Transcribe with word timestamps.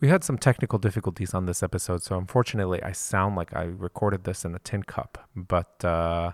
We 0.00 0.08
had 0.08 0.24
some 0.24 0.38
technical 0.38 0.78
difficulties 0.78 1.34
on 1.34 1.44
this 1.44 1.62
episode, 1.62 2.02
so 2.02 2.16
unfortunately, 2.16 2.82
I 2.82 2.92
sound 2.92 3.36
like 3.36 3.54
I 3.54 3.64
recorded 3.64 4.24
this 4.24 4.46
in 4.46 4.54
a 4.54 4.58
tin 4.58 4.82
cup. 4.82 5.28
But 5.36 5.84
uh, 5.84 6.32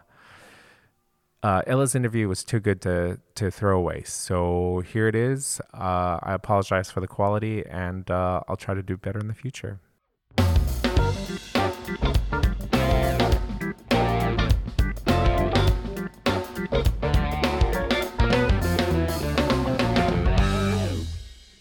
uh, 1.42 1.62
Ella's 1.66 1.96
interview 1.96 2.28
was 2.28 2.44
too 2.44 2.60
good 2.60 2.80
to 2.82 3.18
to 3.34 3.50
throw 3.50 3.76
away, 3.76 4.04
so 4.04 4.84
here 4.86 5.08
it 5.08 5.16
is. 5.16 5.60
Uh, 5.74 6.18
I 6.22 6.32
apologize 6.34 6.92
for 6.92 7.00
the 7.00 7.08
quality, 7.08 7.66
and 7.66 8.08
uh, 8.08 8.42
I'll 8.48 8.56
try 8.56 8.74
to 8.74 8.84
do 8.84 8.96
better 8.96 9.18
in 9.18 9.26
the 9.26 9.34
future. 9.34 9.80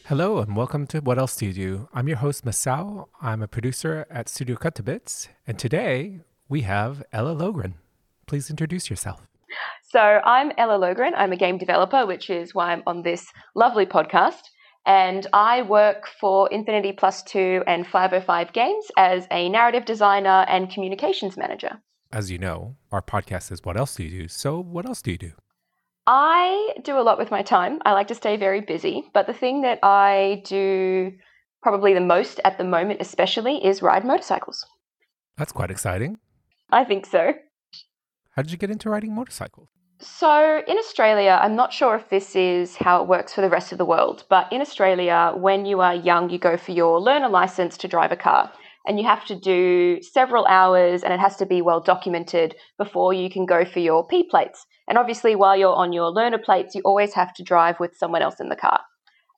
Hello 0.09 0.37
and 0.37 0.55
welcome 0.55 0.85
to 0.85 0.99
What 0.99 1.17
Else 1.17 1.35
Do 1.35 1.47
You 1.47 1.53
Do? 1.53 1.89
I'm 1.91 2.07
your 2.07 2.17
host, 2.17 2.45
Masao. 2.45 3.07
I'm 3.23 3.41
a 3.41 3.47
producer 3.47 4.05
at 4.07 4.29
Studio 4.29 4.55
Cut 4.55 4.75
to 4.75 4.83
Bits, 4.83 5.29
and 5.47 5.57
today 5.57 6.19
we 6.47 6.61
have 6.61 7.01
Ella 7.11 7.33
Logren. 7.33 7.73
Please 8.27 8.51
introduce 8.51 8.87
yourself. 8.87 9.27
So, 9.81 9.99
I'm 9.99 10.51
Ella 10.59 10.77
Logren. 10.77 11.13
I'm 11.17 11.31
a 11.31 11.35
game 11.35 11.57
developer, 11.57 12.05
which 12.05 12.29
is 12.29 12.53
why 12.53 12.71
I'm 12.71 12.83
on 12.85 13.01
this 13.01 13.25
lovely 13.55 13.87
podcast. 13.87 14.43
And 14.85 15.25
I 15.33 15.63
work 15.63 16.07
for 16.21 16.49
Infinity 16.51 16.91
Plus 16.91 17.23
2 17.23 17.63
and 17.65 17.87
505 17.87 18.53
Games 18.53 18.85
as 18.97 19.25
a 19.31 19.49
narrative 19.49 19.85
designer 19.85 20.45
and 20.47 20.69
communications 20.69 21.35
manager. 21.35 21.81
As 22.13 22.29
you 22.29 22.37
know, 22.37 22.75
our 22.91 23.01
podcast 23.01 23.51
is 23.51 23.65
What 23.65 23.75
Else 23.75 23.95
Do 23.95 24.03
You 24.03 24.21
Do? 24.21 24.27
So, 24.27 24.61
what 24.61 24.85
else 24.85 25.01
do 25.01 25.09
you 25.09 25.17
do? 25.17 25.31
I 26.07 26.75
do 26.83 26.99
a 26.99 27.01
lot 27.01 27.17
with 27.17 27.31
my 27.31 27.41
time. 27.41 27.79
I 27.85 27.93
like 27.93 28.07
to 28.09 28.15
stay 28.15 28.37
very 28.37 28.61
busy, 28.61 29.09
but 29.13 29.25
the 29.25 29.33
thing 29.33 29.61
that 29.61 29.79
I 29.81 30.43
do 30.45 31.13
probably 31.63 31.95
the 31.95 31.99
most 31.99 32.39
at 32.45 32.59
the 32.59 32.63
moment, 32.63 33.01
especially, 33.01 33.65
is 33.65 33.81
ride 33.81 34.05
motorcycles. 34.05 34.63
That's 35.35 35.51
quite 35.51 35.71
exciting. 35.71 36.19
I 36.71 36.83
think 36.83 37.07
so. 37.07 37.33
How 38.35 38.43
did 38.43 38.51
you 38.51 38.57
get 38.57 38.69
into 38.69 38.89
riding 38.89 39.15
motorcycles? 39.15 39.67
So, 39.99 40.61
in 40.67 40.77
Australia, 40.77 41.39
I'm 41.41 41.55
not 41.55 41.73
sure 41.73 41.95
if 41.95 42.09
this 42.09 42.35
is 42.35 42.75
how 42.75 43.01
it 43.01 43.07
works 43.07 43.33
for 43.33 43.41
the 43.41 43.49
rest 43.49 43.71
of 43.71 43.77
the 43.77 43.85
world, 43.85 44.25
but 44.29 44.51
in 44.51 44.61
Australia, 44.61 45.33
when 45.35 45.65
you 45.65 45.79
are 45.79 45.95
young, 45.95 46.29
you 46.29 46.37
go 46.37 46.57
for 46.57 46.71
your 46.71 46.99
learner 46.99 47.29
license 47.29 47.77
to 47.77 47.87
drive 47.87 48.11
a 48.11 48.17
car. 48.17 48.51
And 48.85 48.99
you 48.99 49.05
have 49.05 49.25
to 49.25 49.35
do 49.35 49.99
several 50.03 50.45
hours, 50.45 51.01
and 51.01 51.11
it 51.11 51.19
has 51.19 51.37
to 51.37 51.45
be 51.47 51.63
well 51.63 51.79
documented 51.79 52.55
before 52.77 53.13
you 53.13 53.29
can 53.31 53.47
go 53.47 53.65
for 53.65 53.79
your 53.79 54.05
P 54.05 54.23
plates. 54.29 54.67
And 54.87 54.97
obviously, 54.97 55.35
while 55.35 55.57
you're 55.57 55.75
on 55.75 55.93
your 55.93 56.09
learner 56.09 56.37
plates, 56.37 56.75
you 56.75 56.81
always 56.83 57.13
have 57.13 57.33
to 57.35 57.43
drive 57.43 57.79
with 57.79 57.97
someone 57.97 58.21
else 58.21 58.39
in 58.39 58.49
the 58.49 58.55
car. 58.55 58.81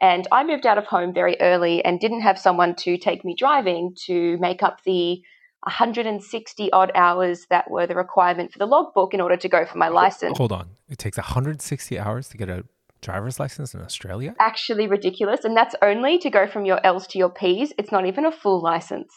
And 0.02 0.28
I 0.32 0.44
moved 0.44 0.66
out 0.66 0.78
of 0.78 0.86
home 0.86 1.14
very 1.14 1.38
early 1.40 1.84
and 1.84 2.00
didn't 2.00 2.22
have 2.22 2.38
someone 2.38 2.76
to 2.76 2.98
take 2.98 3.26
me 3.26 3.36
driving 3.36 3.96
to 4.06 4.38
make 4.38 4.62
up 4.62 4.84
the 4.84 5.22
160 5.64 6.72
odd 6.72 6.92
hours 6.94 7.48
that 7.50 7.70
were 7.70 7.88
the 7.88 7.96
requirement 7.96 8.52
for 8.52 8.60
the 8.60 8.68
logbook 8.68 9.14
in 9.14 9.22
order 9.22 9.38
to 9.38 9.50
go 9.50 9.66
for 9.66 9.78
my 9.78 9.88
license. 9.88 10.38
Hold 10.38 10.52
on. 10.52 10.70
It 10.90 11.00
takes 11.00 11.18
160 11.18 11.98
hours 11.98 12.30
to 12.30 12.38
get 12.38 12.50
a 12.50 12.64
driver's 13.02 13.40
license 13.40 13.74
in 13.74 13.82
Australia? 13.82 14.36
Actually, 14.40 14.88
ridiculous. 14.88 15.44
And 15.44 15.56
that's 15.56 15.76
only 15.82 16.18
to 16.20 16.30
go 16.30 16.48
from 16.48 16.66
your 16.66 16.86
L's 16.86 17.08
to 17.08 17.18
your 17.18 17.30
P's. 17.30 17.74
It's 17.78 17.92
not 17.92 18.06
even 18.06 18.26
a 18.26 18.32
full 18.32 18.62
license. 18.62 19.14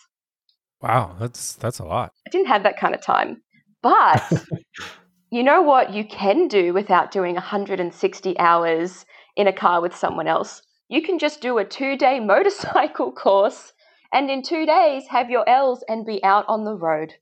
Wow, 0.83 1.17
that's 1.19 1.55
that's 1.55 1.79
a 1.79 1.85
lot. 1.85 2.13
I 2.27 2.31
didn't 2.31 2.49
have 2.49 2.63
that 2.63 2.79
kind 2.79 2.95
of 2.95 3.03
time. 3.03 3.43
But 3.83 4.23
you 5.31 5.45
know 5.45 5.63
what 5.63 5.95
you 5.95 6.05
can 6.05 6.49
do 6.49 6.73
without 6.73 7.13
doing 7.13 7.35
160 7.35 8.39
hours 8.39 9.07
in 9.37 9.47
a 9.47 9.53
car 9.53 9.81
with 9.81 9.95
someone 9.95 10.27
else? 10.27 10.63
You 10.89 11.03
can 11.03 11.21
just 11.21 11.41
do 11.41 11.59
a 11.59 11.65
two 11.65 11.97
day 11.97 12.19
motorcycle 12.35 13.13
course 13.13 13.73
and 14.13 14.29
in 14.29 14.43
two 14.43 14.67
days 14.67 15.07
have 15.09 15.31
your 15.31 15.49
L's 15.49 15.85
and 15.89 16.05
be 16.05 16.23
out 16.25 16.45
on 16.49 16.65
the 16.65 16.75
road. 16.75 17.15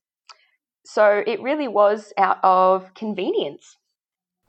So 0.85 1.23
it 1.27 1.43
really 1.43 1.69
was 1.69 2.15
out 2.17 2.39
of 2.43 2.95
convenience. 2.95 3.77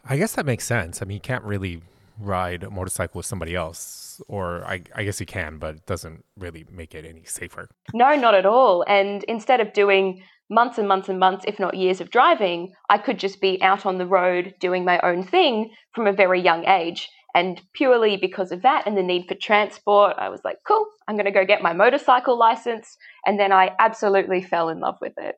I 0.06 0.16
guess 0.16 0.36
that 0.36 0.46
makes 0.46 0.66
sense. 0.66 1.02
I 1.02 1.06
mean, 1.06 1.16
you 1.16 1.22
can't 1.22 1.44
really 1.44 1.82
ride 2.20 2.64
a 2.64 2.70
motorcycle 2.70 3.20
with 3.20 3.26
somebody 3.26 3.56
else, 3.56 4.22
or 4.28 4.66
I, 4.66 4.82
I 4.96 5.04
guess 5.04 5.20
you 5.20 5.26
can, 5.26 5.58
but 5.58 5.76
it 5.76 5.86
doesn't 5.86 6.26
really 6.38 6.66
make 6.72 6.94
it 6.94 7.06
any 7.06 7.24
safer. 7.26 7.70
No, 7.94 8.16
not 8.16 8.36
at 8.36 8.46
all. 8.46 8.84
And 8.88 9.24
instead 9.26 9.62
of 9.62 9.74
doing 9.74 10.22
months 10.50 10.78
and 10.78 10.88
months 10.88 11.10
and 11.10 11.20
months, 11.20 11.46
if 11.48 11.60
not 11.60 11.76
years 11.76 12.02
of 12.02 12.10
driving, 12.10 12.74
I 12.90 12.98
could 12.98 13.20
just 13.20 13.40
be 13.40 13.62
out 13.62 13.86
on 13.86 13.98
the 13.98 14.08
road 14.08 14.56
doing 14.60 14.84
my 14.84 15.00
own 15.02 15.24
thing 15.24 15.72
from 15.94 16.08
a 16.08 16.14
very 16.14 16.42
young 16.42 16.66
age. 16.66 17.10
And 17.36 17.62
purely 17.74 18.18
because 18.18 18.52
of 18.52 18.64
that 18.64 18.88
and 18.88 18.98
the 18.98 19.04
need 19.04 19.28
for 19.28 19.36
transport, 19.36 20.16
I 20.18 20.30
was 20.30 20.42
like, 20.44 20.58
cool, 20.68 20.88
I'm 21.08 21.16
going 21.16 21.26
to 21.26 21.32
go 21.32 21.46
get 21.46 21.62
my 21.62 21.74
motorcycle 21.74 22.38
license. 22.38 22.98
And 23.26 23.40
then 23.40 23.52
I 23.52 23.76
absolutely 23.78 24.42
fell 24.42 24.70
in 24.70 24.80
love 24.80 24.98
with 25.00 25.14
it. 25.18 25.36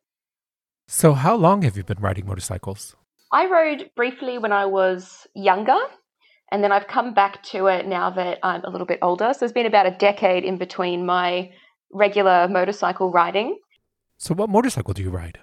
So, 0.88 1.14
how 1.14 1.36
long 1.36 1.62
have 1.64 1.78
you 1.78 1.84
been 1.84 2.00
riding 2.00 2.26
motorcycles? 2.26 2.96
I 3.32 3.48
rode 3.48 3.92
briefly 3.96 4.38
when 4.38 4.52
I 4.52 4.66
was 4.66 5.26
younger, 5.34 5.80
and 6.52 6.64
then 6.64 6.72
I've 6.72 6.88
come 6.88 7.14
back 7.14 7.42
to 7.44 7.68
it 7.68 7.88
now 7.88 8.10
that 8.12 8.40
I'm 8.44 8.64
a 8.64 8.70
little 8.70 8.88
bit 8.88 9.00
older. 9.02 9.34
So, 9.34 9.40
there's 9.40 9.52
been 9.52 9.66
about 9.66 9.86
a 9.86 9.92
decade 9.92 10.44
in 10.44 10.58
between 10.58 11.06
my 11.06 11.52
regular 11.92 12.48
motorcycle 12.48 13.12
riding. 13.12 13.58
So, 14.18 14.34
what 14.34 14.50
motorcycle 14.50 14.94
do 14.94 15.02
you 15.02 15.10
ride? 15.10 15.40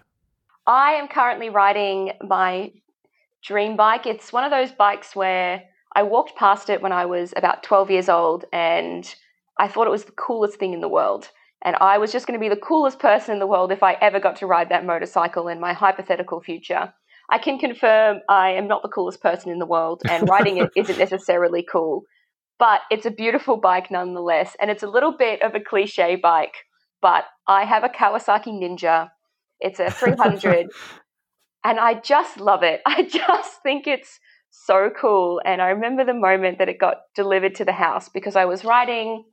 I 0.67 0.93
am 0.93 1.09
currently 1.09 1.49
riding 1.49 2.13
my 2.23 2.73
dream 3.43 3.77
bike. 3.77 4.07
It's 4.07 4.33
one 4.33 4.45
of 4.45 4.51
those 4.51 4.71
bikes 4.71 5.17
where 5.17 5.63
I 5.95 6.03
walked 6.03 6.37
past 6.37 6.69
it 6.69 6.83
when 6.83 6.93
I 6.93 7.07
was 7.07 7.33
about 7.37 7.63
12 7.63 7.91
years 7.91 8.09
old 8.09 8.45
and 8.53 9.13
I 9.59 9.69
thought 9.69 9.87
it 9.87 9.91
was 9.91 10.05
the 10.05 10.13
coolest 10.13 10.59
thing 10.59 10.75
in 10.75 10.81
the 10.81 10.89
world. 10.89 11.31
And 11.63 11.75
I 11.77 11.99
was 11.99 12.13
just 12.13 12.27
going 12.27 12.39
to 12.39 12.43
be 12.43 12.49
the 12.49 12.61
coolest 12.61 12.99
person 12.99 13.33
in 13.33 13.41
the 13.41 13.47
world 13.47 13.73
if 13.73 13.83
I 13.83 13.95
ever 13.95 14.21
got 14.21 14.37
to 14.37 14.47
ride 14.47 14.69
that 14.69 14.85
motorcycle 14.85 15.49
in 15.49 15.59
my 15.59 15.73
hypothetical 15.73 16.41
future. 16.41 16.93
I 17.31 17.39
can 17.39 17.59
confirm 17.59 18.21
I 18.29 18.51
am 18.51 18.69
not 18.69 18.83
the 18.83 18.89
coolest 18.89 19.23
person 19.23 19.51
in 19.53 19.59
the 19.59 19.67
world 19.67 20.03
and 20.09 20.29
riding 20.29 20.59
it 20.59 20.71
isn't 20.77 20.99
necessarily 20.99 21.67
cool. 21.71 22.03
But 22.59 22.81
it's 22.91 23.07
a 23.07 23.11
beautiful 23.11 23.57
bike 23.57 23.91
nonetheless. 23.91 24.57
And 24.61 24.71
it's 24.71 24.83
a 24.83 24.89
little 24.89 25.17
bit 25.17 25.43
of 25.43 25.55
a 25.55 25.61
cliche 25.61 26.17
bike 26.17 26.55
but 27.01 27.25
I 27.47 27.65
have 27.65 27.85
a 27.85 27.89
Kawasaki 27.89 28.53
Ninja. 28.53 29.11
It's 29.61 29.81
a 29.81 29.91
300 29.91 30.69
and 31.65 31.81
I 31.81 31.95
just 31.95 32.39
love 32.39 32.63
it. 32.63 32.81
I 32.87 33.03
just 33.03 33.63
think 33.63 33.87
it's 33.87 34.21
so 34.51 34.91
cool. 34.99 35.41
And 35.45 35.61
I 35.61 35.69
remember 35.69 36.05
the 36.05 36.15
moment 36.15 36.59
that 36.59 36.69
it 36.69 36.79
got 36.79 36.99
delivered 37.15 37.55
to 37.57 37.65
the 37.65 37.73
house 37.73 38.09
because 38.09 38.37
I 38.37 38.45
was 38.45 38.65
riding 38.65 39.25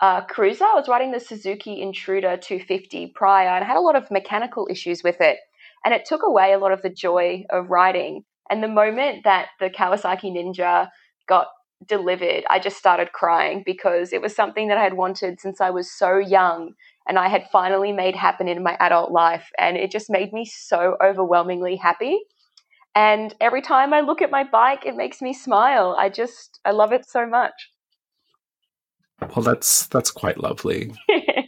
a 0.00 0.22
cruiser. 0.28 0.64
I 0.64 0.74
was 0.74 0.88
riding 0.88 1.12
the 1.12 1.20
Suzuki 1.20 1.80
Intruder 1.80 2.36
250 2.36 3.12
prior 3.14 3.48
and 3.48 3.64
I 3.64 3.66
had 3.66 3.76
a 3.76 3.80
lot 3.80 3.96
of 3.96 4.10
mechanical 4.10 4.68
issues 4.70 5.02
with 5.02 5.20
it. 5.20 5.38
And 5.84 5.94
it 5.94 6.04
took 6.06 6.22
away 6.22 6.52
a 6.52 6.58
lot 6.58 6.72
of 6.72 6.82
the 6.82 6.90
joy 6.90 7.44
of 7.50 7.70
riding. 7.70 8.24
And 8.50 8.62
the 8.62 8.68
moment 8.68 9.24
that 9.24 9.48
the 9.60 9.70
Kawasaki 9.70 10.32
Ninja 10.32 10.88
got 11.28 11.48
delivered, 11.86 12.44
I 12.48 12.58
just 12.58 12.76
started 12.76 13.12
crying 13.12 13.62
because 13.64 14.12
it 14.12 14.22
was 14.22 14.34
something 14.34 14.68
that 14.68 14.78
I 14.78 14.82
had 14.82 14.94
wanted 14.94 15.40
since 15.40 15.60
I 15.60 15.70
was 15.70 15.90
so 15.90 16.16
young 16.16 16.72
and 17.06 17.18
I 17.18 17.28
had 17.28 17.48
finally 17.52 17.92
made 17.92 18.16
happen 18.16 18.48
in 18.48 18.62
my 18.62 18.76
adult 18.80 19.12
life. 19.12 19.50
And 19.58 19.76
it 19.76 19.90
just 19.90 20.08
made 20.08 20.32
me 20.32 20.44
so 20.44 20.96
overwhelmingly 21.02 21.76
happy. 21.76 22.20
And 22.94 23.34
every 23.40 23.60
time 23.60 23.92
I 23.92 24.00
look 24.00 24.22
at 24.22 24.30
my 24.30 24.44
bike, 24.44 24.86
it 24.86 24.96
makes 24.96 25.20
me 25.20 25.32
smile. 25.32 25.96
I 25.98 26.08
just, 26.08 26.60
I 26.64 26.70
love 26.70 26.92
it 26.92 27.06
so 27.08 27.26
much. 27.26 27.52
Well, 29.20 29.42
that's 29.42 29.86
that's 29.86 30.10
quite 30.10 30.38
lovely. 30.38 30.92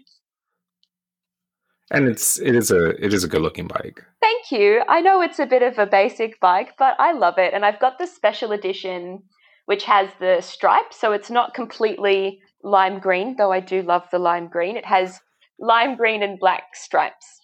and 1.90 2.08
it's 2.08 2.38
it 2.40 2.54
is 2.54 2.70
a 2.70 2.90
it 3.04 3.12
is 3.12 3.24
a 3.24 3.28
good 3.28 3.42
looking 3.42 3.68
bike. 3.68 4.02
Thank 4.20 4.50
you. 4.50 4.82
I 4.88 5.00
know 5.00 5.20
it's 5.20 5.38
a 5.38 5.46
bit 5.46 5.62
of 5.62 5.78
a 5.78 5.86
basic 5.86 6.40
bike, 6.40 6.74
but 6.78 6.96
I 6.98 7.12
love 7.12 7.38
it. 7.38 7.54
And 7.54 7.64
I've 7.64 7.80
got 7.80 7.98
the 7.98 8.06
special 8.06 8.52
edition 8.52 9.22
which 9.66 9.84
has 9.84 10.08
the 10.20 10.40
stripes, 10.40 10.98
so 10.98 11.12
it's 11.12 11.30
not 11.30 11.52
completely 11.52 12.40
lime 12.62 13.00
green, 13.00 13.34
though 13.36 13.52
I 13.52 13.60
do 13.60 13.82
love 13.82 14.04
the 14.10 14.18
lime 14.18 14.48
green. 14.48 14.76
It 14.76 14.86
has 14.86 15.20
lime 15.58 15.96
green 15.96 16.22
and 16.22 16.38
black 16.38 16.74
stripes. 16.74 17.40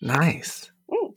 Nice. 0.00 0.70
Mm. 0.90 1.14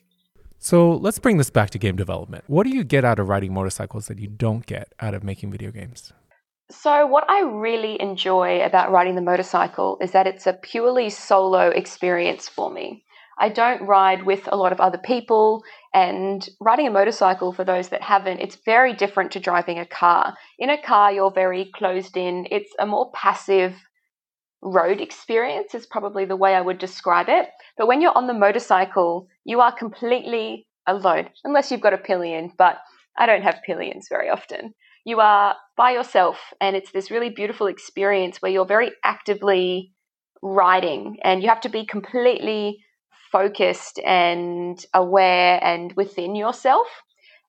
So 0.57 0.91
let's 0.91 1.19
bring 1.19 1.37
this 1.37 1.49
back 1.49 1.69
to 1.71 1.79
game 1.79 1.95
development. 1.95 2.43
What 2.47 2.63
do 2.63 2.71
you 2.71 2.83
get 2.83 3.05
out 3.05 3.19
of 3.19 3.29
riding 3.29 3.53
motorcycles 3.53 4.07
that 4.07 4.19
you 4.19 4.27
don't 4.27 4.65
get 4.65 4.91
out 4.99 5.13
of 5.13 5.23
making 5.23 5.51
video 5.51 5.71
games? 5.71 6.13
So, 6.71 7.07
what 7.07 7.25
I 7.27 7.41
really 7.41 7.99
enjoy 7.99 8.61
about 8.63 8.91
riding 8.91 9.15
the 9.15 9.21
motorcycle 9.21 9.97
is 10.01 10.11
that 10.11 10.27
it's 10.27 10.45
a 10.45 10.53
purely 10.53 11.09
solo 11.09 11.69
experience 11.69 12.47
for 12.47 12.69
me. 12.69 13.03
I 13.39 13.49
don't 13.49 13.87
ride 13.87 14.23
with 14.23 14.47
a 14.51 14.55
lot 14.55 14.71
of 14.71 14.79
other 14.79 14.99
people, 14.99 15.63
and 15.95 16.47
riding 16.59 16.85
a 16.85 16.91
motorcycle, 16.91 17.53
for 17.53 17.63
those 17.63 17.89
that 17.89 18.03
haven't, 18.03 18.41
it's 18.41 18.57
very 18.65 18.93
different 18.93 19.31
to 19.31 19.39
driving 19.39 19.79
a 19.79 19.85
car. 19.85 20.35
In 20.59 20.69
a 20.69 20.79
car, 20.79 21.11
you're 21.11 21.31
very 21.31 21.71
closed 21.73 22.15
in, 22.15 22.45
it's 22.51 22.71
a 22.77 22.85
more 22.85 23.11
passive 23.13 23.75
road 24.61 25.01
experience 25.01 25.73
is 25.73 25.87
probably 25.87 26.25
the 26.25 26.35
way 26.35 26.53
I 26.53 26.61
would 26.61 26.77
describe 26.77 27.29
it. 27.29 27.49
But 27.77 27.87
when 27.87 28.01
you're 28.01 28.17
on 28.17 28.27
the 28.27 28.33
motorcycle, 28.33 29.27
you 29.45 29.61
are 29.61 29.71
completely 29.71 30.67
alone, 30.85 31.29
unless 31.43 31.71
you've 31.71 31.81
got 31.81 31.93
a 31.93 31.97
pillion, 31.97 32.51
but 32.57 32.77
I 33.17 33.25
don't 33.25 33.41
have 33.43 33.63
pillions 33.65 34.07
very 34.09 34.29
often. 34.29 34.73
You 35.05 35.19
are 35.19 35.55
by 35.77 35.91
yourself, 35.91 36.37
and 36.59 36.75
it's 36.75 36.91
this 36.91 37.09
really 37.09 37.29
beautiful 37.29 37.67
experience 37.67 38.41
where 38.41 38.51
you're 38.51 38.65
very 38.65 38.91
actively 39.03 39.93
riding, 40.41 41.17
and 41.23 41.41
you 41.41 41.49
have 41.49 41.61
to 41.61 41.69
be 41.69 41.85
completely 41.85 42.83
focused 43.31 43.99
and 44.05 44.83
aware 44.93 45.63
and 45.63 45.93
within 45.95 46.35
yourself. 46.35 46.87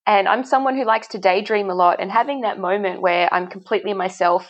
And 0.07 0.27
I'm 0.27 0.43
someone 0.43 0.75
who 0.77 0.85
likes 0.85 1.07
to 1.09 1.19
daydream 1.19 1.69
a 1.69 1.75
lot, 1.75 1.99
and 1.99 2.11
having 2.11 2.41
that 2.41 2.59
moment 2.59 3.01
where 3.01 3.31
I'm 3.33 3.47
completely 3.47 3.93
myself 3.93 4.49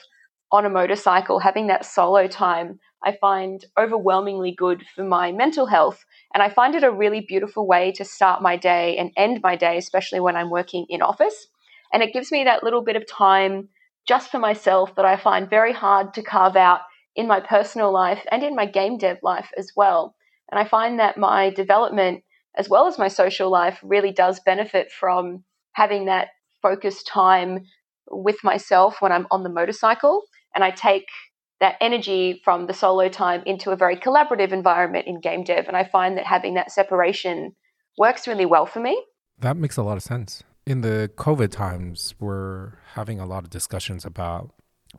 on 0.51 0.65
a 0.65 0.69
motorcycle, 0.69 1.39
having 1.39 1.67
that 1.67 1.85
solo 1.85 2.27
time, 2.27 2.79
I 3.03 3.17
find 3.19 3.65
overwhelmingly 3.79 4.51
good 4.51 4.85
for 4.95 5.03
my 5.03 5.31
mental 5.31 5.65
health. 5.65 6.03
And 6.33 6.43
I 6.43 6.49
find 6.49 6.75
it 6.75 6.83
a 6.83 6.91
really 6.91 7.21
beautiful 7.21 7.65
way 7.67 7.91
to 7.93 8.05
start 8.05 8.41
my 8.41 8.57
day 8.57 8.97
and 8.97 9.11
end 9.17 9.39
my 9.41 9.55
day, 9.55 9.77
especially 9.77 10.19
when 10.19 10.35
I'm 10.35 10.49
working 10.49 10.85
in 10.89 11.01
office. 11.01 11.47
And 11.93 12.01
it 12.03 12.13
gives 12.13 12.31
me 12.31 12.43
that 12.43 12.63
little 12.63 12.83
bit 12.83 12.95
of 12.95 13.07
time 13.07 13.69
just 14.07 14.31
for 14.31 14.39
myself 14.39 14.95
that 14.95 15.05
I 15.05 15.17
find 15.17 15.49
very 15.49 15.73
hard 15.73 16.13
to 16.15 16.23
carve 16.23 16.55
out 16.55 16.81
in 17.15 17.27
my 17.27 17.39
personal 17.39 17.91
life 17.91 18.25
and 18.31 18.43
in 18.43 18.55
my 18.55 18.65
game 18.65 18.97
dev 18.97 19.17
life 19.21 19.49
as 19.57 19.71
well. 19.75 20.15
And 20.51 20.59
I 20.59 20.65
find 20.65 20.99
that 20.99 21.17
my 21.17 21.49
development, 21.49 22.23
as 22.57 22.69
well 22.69 22.87
as 22.87 22.97
my 22.97 23.07
social 23.07 23.49
life, 23.49 23.79
really 23.83 24.11
does 24.11 24.39
benefit 24.45 24.91
from 24.91 25.43
having 25.73 26.05
that 26.05 26.29
focused 26.61 27.07
time 27.07 27.65
with 28.09 28.37
myself 28.43 28.97
when 28.99 29.11
I'm 29.11 29.27
on 29.31 29.43
the 29.43 29.49
motorcycle. 29.49 30.23
And 30.53 30.63
I 30.63 30.71
take 30.71 31.05
that 31.61 31.75
energy 31.79 32.41
from 32.43 32.65
the 32.67 32.73
solo 32.73 33.07
time 33.07 33.43
into 33.45 33.71
a 33.71 33.75
very 33.75 33.95
collaborative 33.95 34.51
environment 34.51 35.07
in 35.07 35.21
game 35.21 35.43
dev. 35.43 35.67
And 35.67 35.77
I 35.77 35.83
find 35.85 36.17
that 36.17 36.25
having 36.25 36.55
that 36.55 36.71
separation 36.71 37.55
works 37.97 38.27
really 38.27 38.45
well 38.45 38.65
for 38.65 38.79
me. 38.79 39.01
That 39.39 39.57
makes 39.57 39.77
a 39.77 39.83
lot 39.83 39.97
of 39.97 40.03
sense. 40.03 40.43
In 40.65 40.81
the 40.81 41.09
COVID 41.15 41.51
times, 41.51 42.13
we're 42.19 42.73
having 42.93 43.19
a 43.19 43.25
lot 43.25 43.43
of 43.43 43.49
discussions 43.49 44.05
about 44.05 44.53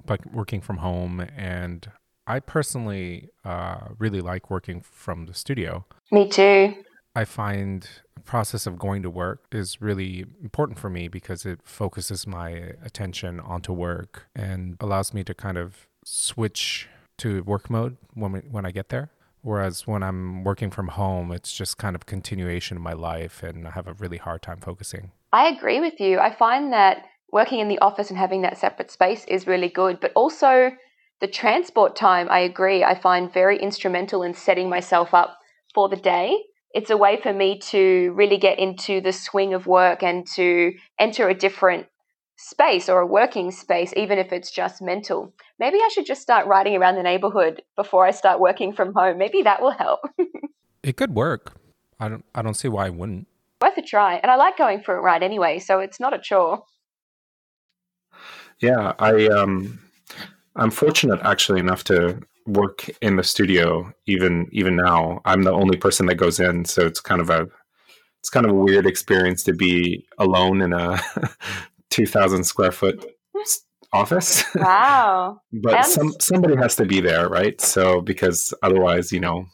like 0.09 0.25
working 0.33 0.61
from 0.61 0.79
home 0.79 1.21
and 1.37 1.91
I 2.27 2.41
personally 2.41 3.29
uh, 3.45 3.89
really 3.99 4.21
like 4.21 4.51
working 4.51 4.81
from 4.81 5.27
the 5.27 5.35
studio. 5.35 5.85
Me 6.11 6.29
too. 6.29 6.75
I 7.15 7.25
find 7.25 7.87
the 8.15 8.21
process 8.21 8.67
of 8.67 8.79
going 8.79 9.03
to 9.03 9.11
work 9.11 9.45
is 9.53 9.83
really 9.83 10.25
important 10.43 10.79
for 10.79 10.89
me 10.89 11.09
because 11.09 11.45
it 11.45 11.61
focuses 11.63 12.27
my 12.27 12.73
attention 12.83 13.39
onto 13.41 13.73
work 13.73 14.29
and 14.35 14.77
allows 14.81 15.13
me 15.13 15.25
to 15.25 15.35
kind 15.35 15.59
of 15.59 15.89
switch 16.05 16.89
to 17.19 17.43
work 17.43 17.69
mode 17.69 17.97
when 18.15 18.33
we, 18.33 18.41
when 18.41 18.65
I 18.65 18.71
get 18.71 18.89
there. 18.89 19.11
Whereas 19.43 19.87
when 19.87 20.03
I'm 20.03 20.45
working 20.45 20.71
from 20.71 20.89
home, 20.89 21.33
it's 21.33 21.53
just 21.53 21.77
kind 21.77 21.97
of 21.97 22.07
continuation 22.07 22.77
of 22.77 22.83
my 22.83 22.93
life 22.93 23.43
and 23.43 23.67
I 23.67 23.73
have 23.73 23.89
a 23.89 23.95
really 23.95 24.19
hard 24.19 24.41
time 24.43 24.61
focusing. 24.61 25.11
I 25.33 25.49
agree 25.49 25.81
with 25.81 26.01
you. 26.01 26.19
I 26.19 26.33
find 26.33 26.73
that 26.73 27.05
working 27.33 27.59
in 27.59 27.69
the 27.69 27.81
office 27.81 28.11
and 28.11 28.19
having 28.19 28.43
that 28.43 28.59
separate 28.59 28.91
space 28.91 29.25
is 29.27 29.47
really 29.47 29.69
good, 29.69 29.99
but 30.01 30.13
also 30.15 30.71
the 31.21 31.27
transport 31.27 31.97
time, 31.97 32.29
I 32.31 32.41
agree, 32.41 32.85
I 32.85 32.95
find 32.95 33.33
very 33.33 33.59
instrumental 33.59 34.23
in 34.23 34.35
setting 34.35 34.69
myself 34.69 35.15
up 35.15 35.39
for 35.75 35.89
the 35.89 35.97
day. 35.97 36.37
It's 36.75 36.91
a 36.91 36.97
way 36.97 37.21
for 37.21 37.33
me 37.33 37.59
to 37.71 38.13
really 38.15 38.39
get 38.39 38.59
into 38.59 39.01
the 39.01 39.13
swing 39.13 39.55
of 39.55 39.67
work 39.67 40.03
and 40.03 40.27
to 40.35 40.73
enter 40.99 41.29
a 41.29 41.35
different 41.35 41.87
space 42.43 42.89
or 42.89 43.01
a 43.01 43.07
working 43.07 43.51
space, 43.51 43.93
even 43.97 44.19
if 44.19 44.33
it's 44.33 44.51
just 44.51 44.83
mental. 44.83 45.33
Maybe 45.59 45.79
I 45.79 45.89
should 45.93 46.07
just 46.07 46.23
start 46.23 46.47
riding 46.47 46.77
around 46.77 46.97
the 46.97 47.03
neighborhood 47.03 47.63
before 47.77 48.05
I 48.05 48.11
start 48.11 48.41
working 48.41 48.73
from 48.73 48.93
home. 48.95 49.19
Maybe 49.19 49.43
that 49.43 49.63
will 49.63 49.71
help. 49.71 50.01
it 50.83 50.97
could 50.97 51.15
work. 51.15 51.55
I 52.01 52.09
don't 52.09 52.25
I 52.35 52.43
don't 52.43 52.55
see 52.55 52.69
why 52.69 52.87
it 52.87 52.95
wouldn't. 52.95 53.29
Worth 53.61 53.79
a 53.79 53.83
try. 53.83 54.17
And 54.17 54.31
I 54.31 54.37
like 54.37 54.59
going 54.59 54.83
for 54.83 54.97
a 54.97 55.01
ride 55.01 55.23
anyway, 55.23 55.61
so 55.61 55.79
it's 55.79 56.01
not 56.01 56.15
a 56.15 56.19
chore. 56.19 56.65
Yeah, 58.61 58.93
I 58.99 59.27
um 59.29 59.79
I'm 60.57 60.71
fortunate 60.71 61.21
actually 61.23 61.61
enough 61.61 61.85
to 61.85 62.21
work 62.47 62.91
in 63.01 63.17
the 63.17 63.23
studio 63.23 63.93
even 64.07 64.49
even 64.51 64.77
now. 64.77 65.21
I'm 65.25 65.43
the 65.43 65.53
only 65.53 65.77
person 65.77 66.07
that 66.07 66.17
goes 66.17 66.41
in, 66.41 66.65
so 66.65 66.85
it's 66.85 67.01
kind 67.01 67.21
of 67.21 67.31
a 67.31 67.47
it's 68.23 68.31
kind 68.31 68.47
of 68.47 68.53
a 68.53 68.55
weird 68.55 68.87
experience 68.87 69.43
to 69.43 69.53
be 69.53 70.07
alone 70.19 70.63
in 70.63 70.73
a 70.73 71.01
2000 71.93 72.45
square 72.45 72.73
foot 72.73 73.05
office. 73.93 74.45
Wow. 74.55 75.41
but 75.53 75.85
some 75.85 76.13
somebody 76.19 76.57
has 76.57 76.75
to 76.77 76.87
be 76.87 77.01
there, 77.01 77.29
right? 77.29 77.61
So 77.61 78.01
because 78.01 78.55
otherwise, 78.63 79.13
you 79.13 79.21
know, 79.21 79.47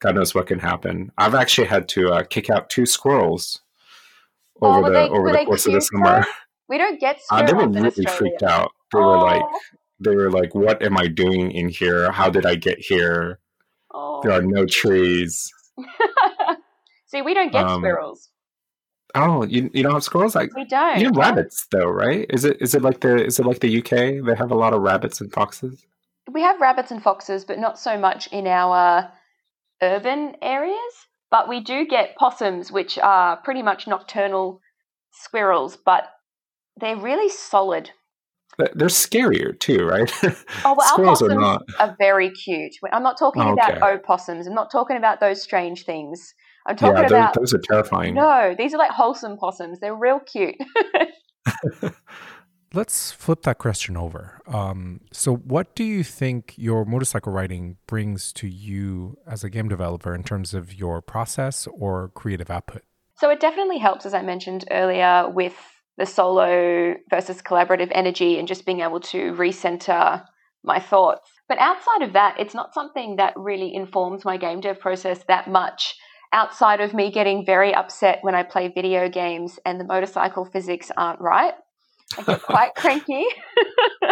God 0.00 0.14
knows 0.16 0.34
what 0.34 0.46
can 0.46 0.58
happen. 0.58 1.12
I've 1.18 1.34
actually 1.34 1.68
had 1.68 1.88
to 1.90 2.10
uh, 2.10 2.22
kick 2.24 2.50
out 2.50 2.70
two 2.70 2.86
squirrels 2.86 3.60
oh, 4.62 4.78
over 4.78 4.78
oh, 4.78 4.82
the 4.84 4.90
they, 4.90 5.08
over 5.08 5.32
the 5.32 5.44
course 5.44 5.66
of 5.66 5.74
the 5.74 5.80
summer. 5.80 6.24
We 6.68 6.78
don't 6.78 6.98
get 6.98 7.20
squirrels. 7.22 7.50
Uh, 7.52 7.60
they 7.60 7.66
were 7.66 7.68
really 7.68 8.06
freaked 8.06 8.42
out. 8.42 8.70
They 8.92 8.98
oh. 8.98 9.06
were 9.06 9.18
like, 9.18 9.42
they 10.00 10.16
were 10.16 10.30
like, 10.30 10.54
"What 10.54 10.82
am 10.82 10.96
I 10.96 11.06
doing 11.06 11.50
in 11.50 11.68
here? 11.68 12.10
How 12.10 12.30
did 12.30 12.46
I 12.46 12.54
get 12.54 12.78
here? 12.78 13.38
Oh. 13.92 14.20
There 14.22 14.32
are 14.32 14.42
no 14.42 14.64
trees." 14.64 15.52
See, 17.06 17.22
we 17.22 17.34
don't 17.34 17.52
get 17.52 17.66
um, 17.66 17.80
squirrels. 17.80 18.29
Oh, 19.14 19.44
you 19.44 19.70
you 19.72 19.82
don't 19.82 19.92
have 19.92 20.04
squirrels? 20.04 20.34
Like 20.34 20.54
we 20.54 20.64
don't. 20.64 20.98
You 20.98 21.06
have 21.06 21.16
rabbits 21.16 21.66
though, 21.70 21.88
right? 21.88 22.26
Is 22.30 22.44
it 22.44 22.56
is 22.60 22.74
it 22.74 22.82
like 22.82 23.00
the 23.00 23.24
is 23.24 23.38
it 23.38 23.46
like 23.46 23.60
the 23.60 23.78
UK? 23.78 24.24
They 24.24 24.34
have 24.36 24.50
a 24.50 24.56
lot 24.56 24.72
of 24.72 24.82
rabbits 24.82 25.20
and 25.20 25.32
foxes. 25.32 25.84
We 26.30 26.42
have 26.42 26.60
rabbits 26.60 26.90
and 26.90 27.02
foxes, 27.02 27.44
but 27.44 27.58
not 27.58 27.78
so 27.78 27.98
much 27.98 28.28
in 28.28 28.46
our 28.46 29.10
urban 29.82 30.36
areas. 30.42 31.06
But 31.30 31.48
we 31.48 31.60
do 31.60 31.86
get 31.86 32.16
possums, 32.16 32.72
which 32.72 32.98
are 32.98 33.36
pretty 33.36 33.62
much 33.62 33.86
nocturnal 33.86 34.60
squirrels, 35.12 35.76
but 35.76 36.08
they're 36.76 36.96
really 36.96 37.28
solid. 37.28 37.90
They're 38.58 38.88
scarier 38.88 39.58
too, 39.58 39.84
right? 39.84 40.10
Oh, 40.64 40.74
well, 40.76 40.86
Squirrels 40.88 41.22
are, 41.22 41.34
not... 41.34 41.62
are 41.78 41.96
very 41.98 42.30
cute. 42.30 42.72
I'm 42.92 43.02
not 43.02 43.18
talking 43.18 43.42
oh, 43.42 43.52
okay. 43.52 43.76
about 43.76 43.94
opossums. 43.94 44.46
I'm 44.46 44.54
not 44.54 44.70
talking 44.70 44.96
about 44.96 45.20
those 45.20 45.42
strange 45.42 45.84
things. 45.84 46.34
I'm 46.70 46.76
talking 46.76 46.96
yeah, 46.96 47.02
those, 47.02 47.10
about 47.10 47.34
those 47.34 47.54
are 47.54 47.58
terrifying. 47.58 48.14
No, 48.14 48.54
these 48.56 48.72
are 48.72 48.78
like 48.78 48.92
wholesome 48.92 49.36
possums. 49.36 49.80
They're 49.80 49.94
real 49.94 50.20
cute. 50.20 50.54
Let's 52.72 53.10
flip 53.10 53.42
that 53.42 53.58
question 53.58 53.96
over. 53.96 54.40
Um, 54.46 55.00
so, 55.10 55.34
what 55.34 55.74
do 55.74 55.82
you 55.82 56.04
think 56.04 56.54
your 56.56 56.84
motorcycle 56.84 57.32
riding 57.32 57.76
brings 57.88 58.32
to 58.34 58.46
you 58.46 59.18
as 59.26 59.42
a 59.42 59.50
game 59.50 59.68
developer 59.68 60.14
in 60.14 60.22
terms 60.22 60.54
of 60.54 60.72
your 60.72 61.02
process 61.02 61.66
or 61.76 62.12
creative 62.14 62.52
output? 62.52 62.82
So, 63.16 63.28
it 63.30 63.40
definitely 63.40 63.78
helps, 63.78 64.06
as 64.06 64.14
I 64.14 64.22
mentioned 64.22 64.66
earlier, 64.70 65.28
with 65.28 65.56
the 65.98 66.06
solo 66.06 66.94
versus 67.10 67.42
collaborative 67.42 67.90
energy 67.90 68.38
and 68.38 68.46
just 68.46 68.64
being 68.64 68.80
able 68.80 69.00
to 69.00 69.32
recenter 69.32 70.24
my 70.62 70.78
thoughts. 70.78 71.28
But 71.48 71.58
outside 71.58 72.02
of 72.02 72.12
that, 72.12 72.38
it's 72.38 72.54
not 72.54 72.72
something 72.72 73.16
that 73.16 73.32
really 73.36 73.74
informs 73.74 74.24
my 74.24 74.36
game 74.36 74.60
dev 74.60 74.78
process 74.78 75.24
that 75.26 75.50
much. 75.50 75.96
Outside 76.32 76.80
of 76.80 76.94
me 76.94 77.10
getting 77.10 77.44
very 77.44 77.74
upset 77.74 78.18
when 78.22 78.34
I 78.34 78.42
play 78.44 78.68
video 78.68 79.08
games 79.08 79.58
and 79.66 79.80
the 79.80 79.84
motorcycle 79.84 80.44
physics 80.44 80.90
aren't 80.96 81.20
right, 81.20 81.54
I 82.18 82.22
get 82.22 82.42
quite 82.42 82.74
cranky. 82.76 83.24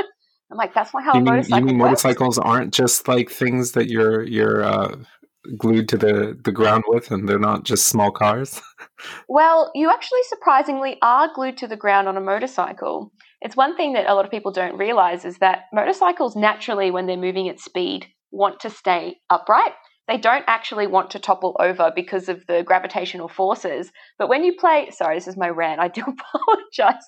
I'm 0.51 0.57
like, 0.57 0.75
that's 0.75 0.95
not 0.95 1.05
how 1.05 1.15
you 1.15 1.21
a 1.21 1.25
motorcycle. 1.25 1.59
You 1.59 1.65
mean 1.67 1.79
works. 1.79 2.03
motorcycles 2.05 2.39
aren't 2.39 2.73
just 2.73 3.07
like 3.07 3.31
things 3.31 3.73
that 3.73 3.89
you're 3.89 4.23
you're 4.25 4.65
uh, 4.65 4.97
glued 5.57 5.89
to 5.91 5.97
the, 5.97 6.39
the 6.43 6.53
ground 6.53 6.85
with 6.89 7.11
and 7.11 7.29
they're 7.29 7.39
not 7.39 7.65
just 7.65 7.87
small 7.87 8.11
cars? 8.11 8.61
well, 9.29 9.71
you 9.75 9.91
actually 9.91 10.23
surprisingly 10.29 10.99
are 11.03 11.31
glued 11.35 11.57
to 11.59 11.69
the 11.69 11.77
ground 11.77 12.09
on 12.09 12.17
a 12.17 12.21
motorcycle. 12.21 13.13
It's 13.41 13.57
one 13.57 13.77
thing 13.77 13.93
that 13.93 14.09
a 14.09 14.15
lot 14.15 14.25
of 14.25 14.31
people 14.31 14.51
don't 14.51 14.77
realize 14.77 15.25
is 15.25 15.39
that 15.39 15.65
motorcycles 15.73 16.35
naturally, 16.35 16.91
when 16.91 17.07
they're 17.07 17.17
moving 17.17 17.49
at 17.49 17.61
speed, 17.61 18.07
want 18.31 18.61
to 18.61 18.71
stay 18.71 19.19
upright 19.31 19.73
they 20.09 20.17
don't 20.17 20.45
actually 20.47 20.87
want 20.87 21.11
to 21.11 21.19
topple 21.19 21.55
over 21.61 21.93
because 21.95 22.29
of 22.29 22.45
the 22.47 22.63
gravitational 22.65 23.29
forces. 23.29 23.93
But 24.19 24.29
when 24.29 24.43
you 24.43 24.55
play, 24.59 24.91
sorry, 24.91 25.17
this 25.17 25.29
is 25.29 25.37
my 25.37 25.49
rant. 25.49 25.81
I 25.81 25.89
do 25.89 26.03
apologize. 26.07 27.05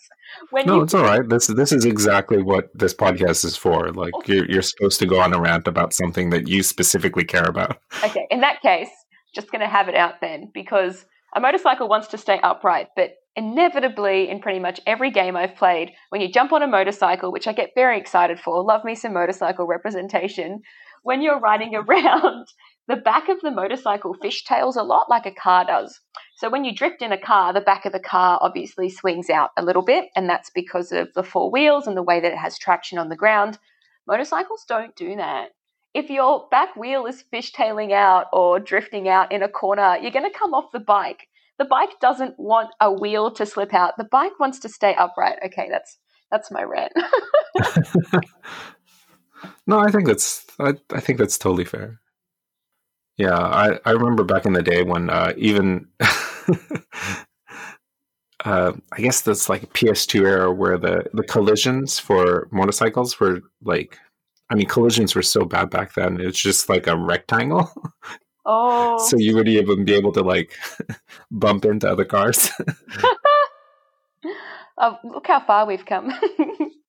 When 0.50 0.66
no, 0.66 0.82
it's 0.82 0.94
all 0.94 1.02
right. 1.02 1.28
This 1.28 1.48
this 1.48 1.72
is 1.72 1.84
exactly 1.84 2.42
what 2.42 2.68
this 2.74 2.94
podcast 2.94 3.44
is 3.44 3.56
for. 3.56 3.90
Like 3.90 4.12
you're 4.26 4.48
you're 4.48 4.62
supposed 4.62 5.00
to 5.00 5.06
go 5.06 5.18
on 5.20 5.32
a 5.32 5.40
rant 5.40 5.66
about 5.66 5.92
something 5.92 6.30
that 6.30 6.46
you 6.46 6.62
specifically 6.62 7.24
care 7.24 7.46
about. 7.46 7.78
Okay, 8.04 8.26
in 8.30 8.40
that 8.42 8.62
case, 8.62 8.90
just 9.34 9.50
going 9.50 9.60
to 9.60 9.68
have 9.68 9.88
it 9.88 9.94
out 9.94 10.20
then 10.20 10.50
because 10.52 11.06
a 11.34 11.40
motorcycle 11.40 11.88
wants 11.88 12.08
to 12.08 12.18
stay 12.18 12.38
upright, 12.42 12.88
but 12.96 13.12
inevitably 13.36 14.28
in 14.28 14.40
pretty 14.40 14.58
much 14.58 14.80
every 14.86 15.10
game 15.10 15.36
I've 15.36 15.54
played, 15.54 15.92
when 16.10 16.20
you 16.20 16.30
jump 16.30 16.52
on 16.52 16.62
a 16.62 16.66
motorcycle, 16.66 17.32
which 17.32 17.46
I 17.46 17.52
get 17.52 17.70
very 17.74 17.98
excited 17.98 18.40
for, 18.40 18.62
love 18.62 18.84
me 18.84 18.94
some 18.94 19.14
motorcycle 19.14 19.66
representation. 19.66 20.60
When 21.02 21.22
you're 21.22 21.38
riding 21.38 21.74
around, 21.76 22.46
the 22.88 22.96
back 22.96 23.28
of 23.28 23.40
the 23.40 23.50
motorcycle 23.50 24.16
fishtails 24.16 24.76
a 24.76 24.82
lot 24.82 25.08
like 25.08 25.26
a 25.26 25.34
car 25.34 25.64
does. 25.64 26.00
So 26.36 26.50
when 26.50 26.64
you 26.64 26.74
drift 26.74 27.02
in 27.02 27.12
a 27.12 27.20
car, 27.20 27.52
the 27.52 27.60
back 27.60 27.86
of 27.86 27.92
the 27.92 28.00
car 28.00 28.38
obviously 28.40 28.88
swings 28.90 29.30
out 29.30 29.50
a 29.56 29.64
little 29.64 29.82
bit, 29.82 30.06
and 30.16 30.28
that's 30.28 30.50
because 30.50 30.90
of 30.92 31.12
the 31.14 31.22
four 31.22 31.50
wheels 31.50 31.86
and 31.86 31.96
the 31.96 32.02
way 32.02 32.20
that 32.20 32.32
it 32.32 32.38
has 32.38 32.58
traction 32.58 32.98
on 32.98 33.08
the 33.08 33.16
ground. 33.16 33.58
Motorcycles 34.06 34.64
don't 34.68 34.96
do 34.96 35.16
that. 35.16 35.50
If 35.94 36.10
your 36.10 36.48
back 36.50 36.76
wheel 36.76 37.06
is 37.06 37.24
fishtailing 37.32 37.92
out 37.92 38.26
or 38.32 38.60
drifting 38.60 39.08
out 39.08 39.32
in 39.32 39.42
a 39.42 39.48
corner, 39.48 39.98
you're 40.00 40.10
going 40.12 40.30
to 40.30 40.38
come 40.38 40.54
off 40.54 40.72
the 40.72 40.80
bike. 40.80 41.26
The 41.58 41.64
bike 41.64 42.00
doesn't 42.00 42.38
want 42.38 42.70
a 42.80 42.92
wheel 42.92 43.30
to 43.32 43.44
slip 43.44 43.74
out. 43.74 43.96
The 43.98 44.08
bike 44.10 44.38
wants 44.40 44.60
to 44.60 44.68
stay 44.68 44.94
upright. 44.94 45.38
Okay, 45.46 45.68
that's 45.70 45.98
that's 46.30 46.50
my 46.50 46.62
rant. 46.62 46.92
No, 49.66 49.78
I 49.78 49.90
think 49.90 50.06
that's 50.06 50.46
I, 50.58 50.74
I 50.92 51.00
think 51.00 51.18
that's 51.18 51.38
totally 51.38 51.64
fair. 51.64 52.00
Yeah, 53.16 53.36
I, 53.36 53.78
I 53.84 53.90
remember 53.90 54.24
back 54.24 54.46
in 54.46 54.54
the 54.54 54.62
day 54.62 54.82
when 54.82 55.10
uh, 55.10 55.32
even 55.36 55.86
uh, 58.44 58.72
I 58.92 59.00
guess 59.00 59.20
that's 59.20 59.48
like 59.48 59.72
PS2 59.74 60.26
era 60.26 60.52
where 60.52 60.78
the 60.78 61.04
the 61.12 61.22
collisions 61.24 61.98
for 61.98 62.48
motorcycles 62.50 63.20
were 63.20 63.42
like 63.62 63.98
I 64.48 64.54
mean 64.54 64.66
collisions 64.66 65.14
were 65.14 65.22
so 65.22 65.44
bad 65.44 65.70
back 65.70 65.94
then. 65.94 66.20
It's 66.20 66.40
just 66.40 66.68
like 66.68 66.86
a 66.86 66.96
rectangle. 66.96 67.70
Oh. 68.46 68.96
so 69.06 69.18
you 69.18 69.36
would 69.36 69.48
even 69.48 69.84
be 69.84 69.92
able 69.92 70.12
to 70.12 70.22
like 70.22 70.56
bump 71.30 71.66
into 71.66 71.86
other 71.88 72.06
cars. 72.06 72.50
oh, 74.78 74.98
look 75.04 75.26
how 75.26 75.40
far 75.40 75.66
we've 75.66 75.84
come. 75.84 76.10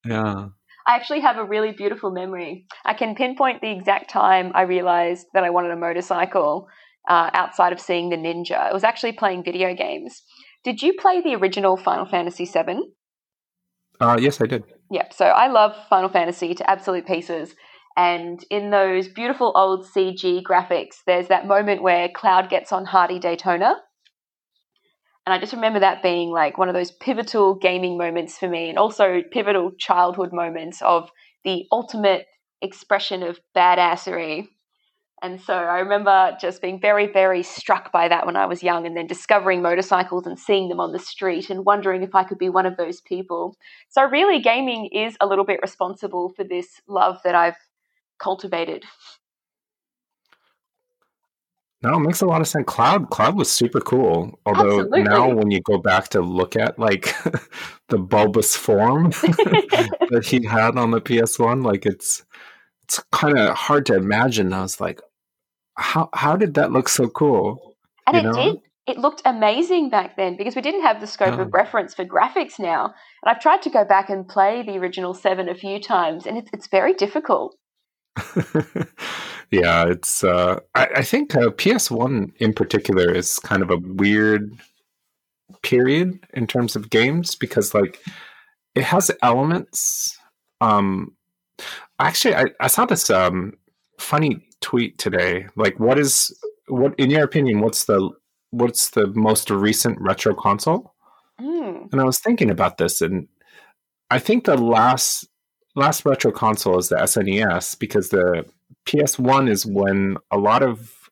yeah. 0.06 0.48
I 0.92 0.96
actually 0.96 1.22
have 1.22 1.38
a 1.38 1.46
really 1.46 1.72
beautiful 1.72 2.12
memory. 2.12 2.66
I 2.84 2.94
can 2.94 3.16
pinpoint 3.16 3.62
the 3.62 3.72
exact 3.72 4.10
time 4.10 4.52
I 4.54 4.64
realized 4.64 5.28
that 5.34 5.46
I 5.46 5.50
wanted 5.50 5.72
a 5.72 5.78
motorcycle 5.78 6.68
uh, 7.08 7.30
outside 7.34 7.72
of 7.72 7.80
seeing 7.80 8.10
the 8.10 8.18
Ninja. 8.18 8.70
It 8.70 8.74
was 8.74 8.84
actually 8.84 9.14
playing 9.14 9.46
video 9.46 9.74
games. 9.74 10.22
Did 10.66 10.82
you 10.82 10.94
play 11.00 11.22
the 11.22 11.36
original 11.36 11.78
Final 11.78 12.06
Fantasy 12.06 12.44
VII? 12.44 12.82
Uh, 14.02 14.18
yes, 14.20 14.42
I 14.42 14.48
did. 14.48 14.66
Yep. 14.92 15.14
So 15.14 15.28
I 15.28 15.48
love 15.48 15.78
Final 15.90 16.10
Fantasy 16.10 16.54
to 16.56 16.70
absolute 16.70 17.08
pieces. 17.08 17.56
And 17.96 18.44
in 18.50 18.70
those 18.70 19.08
beautiful 19.08 19.54
old 19.56 19.86
CG 19.86 20.44
graphics, 20.44 21.04
there's 21.08 21.30
that 21.30 21.48
moment 21.48 21.82
where 21.82 22.10
Cloud 22.10 22.50
gets 22.50 22.74
on 22.74 22.84
Hardy 22.84 23.18
Daytona. 23.18 23.76
And 25.26 25.34
I 25.34 25.40
just 25.40 25.54
remember 25.54 25.80
that 25.80 26.02
being 26.02 26.32
like 26.32 26.58
one 26.58 26.68
of 26.68 26.74
those 26.74 26.92
pivotal 26.92 27.56
gaming 27.56 27.98
moments 27.98 28.38
for 28.38 28.50
me, 28.50 28.70
and 28.70 28.78
also 28.78 29.22
pivotal 29.32 29.72
childhood 29.78 30.34
moments 30.34 30.82
of 30.82 31.10
the 31.44 31.66
ultimate 31.72 32.26
expression 32.62 33.24
of 33.24 33.40
badassery. 33.56 34.48
And 35.24 35.40
so 35.40 35.54
I 35.54 35.80
remember 35.80 36.36
just 36.42 36.64
being 36.64 36.82
very, 36.82 37.06
very 37.06 37.44
struck 37.44 37.92
by 37.92 38.08
that 38.08 38.26
when 38.26 38.36
I 38.36 38.48
was 38.48 38.64
young, 38.64 38.88
and 38.88 38.98
then 38.98 39.06
discovering 39.06 39.62
motorcycles 39.62 40.26
and 40.26 40.40
seeing 40.40 40.70
them 40.70 40.80
on 40.80 40.94
the 40.94 41.00
street 41.00 41.52
and 41.52 41.66
wondering 41.66 42.02
if 42.02 42.16
I 42.16 42.24
could 42.24 42.40
be 42.40 42.50
one 42.50 42.66
of 42.66 42.78
those 42.78 43.02
people. 43.02 43.56
So, 43.90 44.04
really, 44.04 44.42
gaming 44.42 44.88
is 44.92 45.18
a 45.22 45.28
little 45.28 45.46
bit 45.46 45.60
responsible 45.62 46.34
for 46.36 46.44
this 46.44 46.82
love 46.88 47.20
that 47.24 47.36
I've 47.36 47.58
cultivated. 48.20 48.86
No, 51.84 51.96
it 51.96 52.00
makes 52.02 52.22
a 52.22 52.28
lot 52.28 52.42
of 52.42 52.48
sense. 52.48 52.66
Cloud 52.68 53.10
Cloud 53.10 53.36
was 53.36 53.52
super 53.52 53.80
cool. 53.82 54.40
Although 54.46 54.82
Absolutely. 54.82 55.04
now 55.04 55.30
when 55.34 55.50
you 55.50 55.62
go 55.62 55.80
back 55.80 56.10
to 56.10 56.22
look 56.22 56.56
at 56.56 56.78
like 56.78 57.16
the 57.90 57.98
bulbous 57.98 58.56
form 58.56 59.06
that 59.12 60.24
he 60.26 60.46
had 60.46 60.78
on 60.78 60.92
the 60.92 61.02
PS1, 61.02 61.64
like 61.66 61.86
it's 61.86 62.24
it's 62.84 63.04
kind 63.12 63.38
of 63.38 63.56
hard 63.56 63.86
to 63.88 63.96
imagine. 63.96 64.54
I 64.54 64.62
was 64.62 64.80
like, 64.80 65.02
how 65.76 66.10
how 66.14 66.36
did 66.36 66.54
that 66.56 66.72
look 66.72 66.88
so 66.88 67.08
cool? 67.08 67.76
And 68.06 68.16
You 68.16 68.20
it 68.22 68.24
know? 68.26 68.34
did. 68.54 68.56
It 68.88 68.98
looked 68.98 69.22
amazing 69.26 69.90
back 69.90 70.18
then 70.18 70.36
because 70.38 70.56
we 70.56 70.62
didn't 70.62 70.82
have 70.82 71.00
the 71.00 71.08
scope 71.08 71.36
No. 71.38 71.44
of 71.44 71.54
reference 71.54 71.94
for 71.94 72.04
graphics 72.04 72.60
now. 72.60 72.86
And 72.86 72.94
I've 73.26 73.40
tried 73.40 73.62
to 73.62 73.70
go 73.70 73.86
back 73.86 74.10
and 74.10 74.28
play 74.28 74.64
the 74.64 74.78
original 74.78 75.14
Seven 75.14 75.48
a 75.50 75.56
few 75.56 75.80
times, 75.80 76.26
and 76.26 76.36
it's, 76.38 76.50
it's 76.52 76.68
very 76.68 76.94
difficult. 76.94 77.56
yeah, 79.52 79.86
it's. 79.88 80.24
Uh, 80.24 80.60
I, 80.76 80.88
I 80.98 81.04
think 81.04 81.36
uh, 81.36 81.50
PS1 81.50 82.34
in 82.38 82.54
particular 82.54 83.14
is 83.14 83.40
kind 83.40 83.62
of 83.62 83.70
a 83.70 83.78
weird 83.78 84.52
period 85.62 86.20
in 86.34 86.48
terms 86.48 86.76
of 86.76 86.90
games 86.90 87.36
because, 87.36 87.74
like, 87.74 88.00
it 88.76 88.84
has 88.84 89.12
elements. 89.22 90.18
Um, 90.60 91.16
actually, 92.00 92.36
I, 92.36 92.46
I 92.60 92.68
saw 92.68 92.86
this 92.86 93.10
um 93.10 93.54
funny 94.00 94.46
tweet 94.62 94.98
today. 94.98 95.48
Like, 95.56 95.80
what 95.80 95.98
is 96.00 96.38
what 96.68 96.94
in 96.98 97.10
your 97.10 97.24
opinion? 97.24 97.62
What's 97.62 97.86
the 97.86 98.10
what's 98.52 98.90
the 98.92 99.08
most 99.08 99.50
recent 99.50 100.00
retro 100.02 100.36
console? 100.36 100.94
Mm. 101.40 101.92
And 101.92 102.02
I 102.02 102.04
was 102.04 102.20
thinking 102.20 102.50
about 102.50 102.78
this, 102.78 103.02
and 103.02 103.28
I 104.10 104.20
think 104.20 104.46
the 104.46 104.58
last 104.58 105.28
last 105.76 106.06
retro 106.06 106.32
console 106.32 106.78
is 106.80 106.90
the 106.90 106.96
SNES 106.98 107.78
because 107.80 108.10
the 108.10 108.46
PS1 108.86 109.50
is 109.50 109.66
when 109.66 110.18
a 110.32 110.38
lot 110.38 110.64
of 110.64 111.10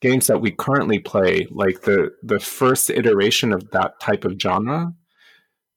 games 0.00 0.26
that 0.26 0.40
we 0.40 0.50
currently 0.50 0.98
play, 0.98 1.46
like 1.50 1.82
the 1.82 2.12
the 2.22 2.40
first 2.40 2.90
iteration 2.90 3.52
of 3.52 3.70
that 3.70 3.98
type 4.00 4.24
of 4.24 4.40
genre, 4.40 4.92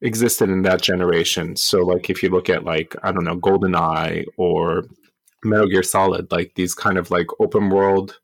existed 0.02 0.50
in 0.50 0.62
that 0.64 0.82
generation. 0.82 1.56
So, 1.56 1.80
like 1.86 2.10
if 2.10 2.24
you 2.24 2.30
look 2.30 2.50
at 2.50 2.64
like 2.66 2.96
I 3.04 3.12
don't 3.12 3.24
know, 3.26 3.38
GoldenEye 3.38 4.26
or 4.38 4.84
Metal 5.44 5.68
Gear 5.68 5.84
Solid, 5.84 6.32
like 6.32 6.54
these 6.56 6.74
kind 6.74 6.98
of 6.98 7.12
like 7.12 7.28
open 7.40 7.70
world, 7.70 8.20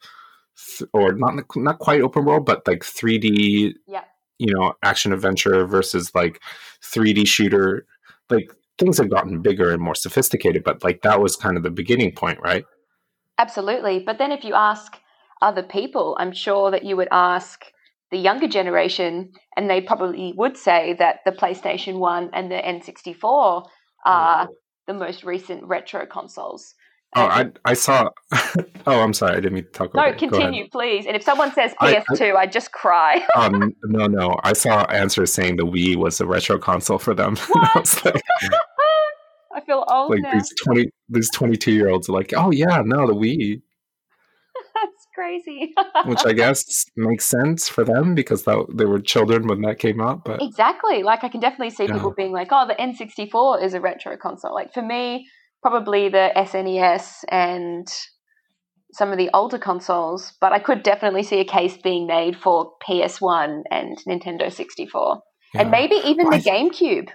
or 0.94 1.14
not 1.14 1.36
not 1.56 1.80
quite 1.80 2.02
open 2.02 2.26
world, 2.26 2.46
but 2.46 2.66
like 2.68 2.82
3D 2.84 3.74
Yeah. 3.88 4.04
you 4.40 4.54
know 4.54 4.74
action 4.84 5.14
adventure 5.14 5.66
versus 5.66 6.12
like 6.14 6.42
3d 6.82 7.26
shooter 7.28 7.86
like 8.30 8.52
things 8.78 8.98
have 8.98 9.10
gotten 9.10 9.42
bigger 9.42 9.72
and 9.72 9.82
more 9.82 9.96
sophisticated 9.96 10.64
but 10.64 10.84
like 10.84 11.02
that 11.02 11.22
was 11.22 11.36
kind 11.36 11.58
of 11.58 11.64
the 11.64 11.70
beginning 11.70 12.12
point 12.12 12.40
right 12.44 12.66
Absolutely. 13.38 14.00
But 14.00 14.18
then 14.18 14.32
if 14.32 14.44
you 14.44 14.54
ask 14.54 14.98
other 15.42 15.64
people, 15.64 16.16
I'm 16.20 16.32
sure 16.32 16.72
that 16.72 16.84
you 16.84 16.96
would 16.96 17.10
ask 17.12 17.66
the 18.12 18.18
younger 18.18 18.48
generation, 18.48 19.32
and 19.58 19.70
they 19.70 19.82
probably 19.82 20.34
would 20.38 20.58
say 20.58 20.96
that 21.00 21.20
the 21.26 21.32
PlayStation 21.32 21.98
1 21.98 22.30
and 22.34 22.52
the 22.52 22.56
N64 22.56 23.66
are 24.06 24.48
mm. 24.48 24.50
the 24.88 24.94
most 24.94 25.24
recent 25.24 25.64
retro 25.66 26.06
consoles. 26.06 26.76
Oh 27.16 27.26
i 27.26 27.50
i 27.66 27.74
saw 27.74 28.10
oh 28.88 29.00
i'm 29.02 29.14
sorry 29.14 29.34
i 29.34 29.36
didn't 29.36 29.54
mean 29.54 29.64
to 29.64 29.70
talk 29.72 29.94
no. 29.96 30.14
Continue, 30.14 30.68
please. 30.70 31.06
And 31.06 31.16
if 31.16 31.24
someone 31.24 31.52
says 31.54 31.74
I- 31.80 31.98
I- 31.98 32.16
PS2, 32.16 32.36
I, 32.36 32.46
just 32.48 32.72
cry. 32.72 33.26
um 33.36 33.74
no 33.86 34.08
no 34.08 34.38
i 34.44 34.54
saw 34.54 34.84
answers 34.86 35.34
saying 35.34 35.58
the 35.58 35.66
wii 35.66 35.96
was 35.96 36.20
a 36.22 36.26
retro 36.26 36.58
console 36.60 37.00
for 37.00 37.14
them 37.14 37.38
I 37.56 37.84
like, 38.06 38.22
I 39.56 39.62
feel 39.66 39.86
old 39.88 40.12
like 40.12 40.22
now. 40.22 40.34
these 40.34 40.54
20 40.66 40.90
these 41.10 41.30
22 41.32 41.72
year 41.72 41.90
olds 41.90 42.10
are 42.10 42.14
like 42.14 42.34
oh 42.36 42.52
yeah 42.52 42.82
no 42.86 43.08
the 43.08 43.14
wii 43.14 43.62
That's 44.76 45.08
crazy. 45.16 45.74
which 46.06 46.26
i 46.26 46.34
guess 46.34 46.86
makes 46.98 47.26
sense 47.26 47.70
for 47.70 47.84
them 47.86 48.16
because 48.16 48.44
that, 48.44 48.66
they 48.74 48.84
were 48.86 49.00
children 49.00 49.48
when 49.48 49.62
that 49.62 49.80
came 49.80 50.02
out 50.02 50.26
but 50.26 50.42
exactly. 50.42 51.04
Like 51.04 51.24
I 51.24 51.30
can 51.30 51.40
definitely 51.40 51.70
see 51.70 51.86
Yeah. 51.86 51.94
people 51.94 52.14
being 52.16 52.32
like, 52.34 52.50
"Oh, 52.52 52.66
the 52.68 52.76
N64 52.76 53.64
is 53.64 53.74
a 53.74 53.80
retro 53.82 54.18
console." 54.18 54.54
Like 54.54 54.74
for 54.74 54.82
me, 54.82 55.28
probably 55.66 56.10
the 56.10 56.30
SNES 56.36 57.24
and 57.28 57.88
some 58.94 59.12
of 59.12 59.18
the 59.18 59.32
older 59.34 59.58
consoles, 59.58 60.34
but 60.40 60.52
I 60.52 60.60
could 60.60 60.84
definitely 60.84 61.24
see 61.24 61.40
a 61.40 61.44
case 61.44 61.76
being 61.76 62.06
made 62.06 62.38
for 62.38 62.74
PS1 62.88 63.64
and 63.72 63.98
Nintendo 64.08 64.54
64. 64.54 65.24
And 65.56 65.72
maybe 65.72 65.96
even 66.06 66.28
Well, 66.28 66.38
the 66.38 66.48
GameCube. 66.48 67.10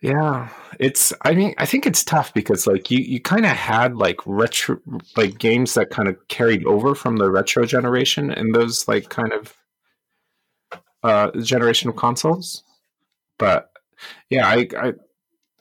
Yeah, 0.00 0.48
it's. 0.80 1.12
I 1.26 1.34
mean, 1.34 1.54
I 1.58 1.66
think 1.66 1.86
it's 1.86 2.02
tough 2.02 2.32
because 2.32 2.66
like 2.66 2.90
you, 2.90 3.00
you 3.00 3.20
kind 3.20 3.44
of 3.44 3.52
had 3.52 3.96
like 3.96 4.20
retro, 4.24 4.78
like 5.14 5.36
games 5.38 5.74
that 5.74 5.90
kind 5.90 6.08
of 6.08 6.16
carried 6.28 6.64
over 6.64 6.94
from 6.94 7.16
the 7.16 7.30
retro 7.30 7.66
generation 7.66 8.30
and 8.30 8.54
those 8.54 8.88
like 8.88 9.10
kind 9.10 9.32
of 9.32 9.54
uh 11.02 11.30
generation 11.42 11.90
of 11.90 11.96
consoles. 11.96 12.62
But 13.38 13.70
yeah, 14.30 14.46
I, 14.46 14.68
I. 14.78 14.92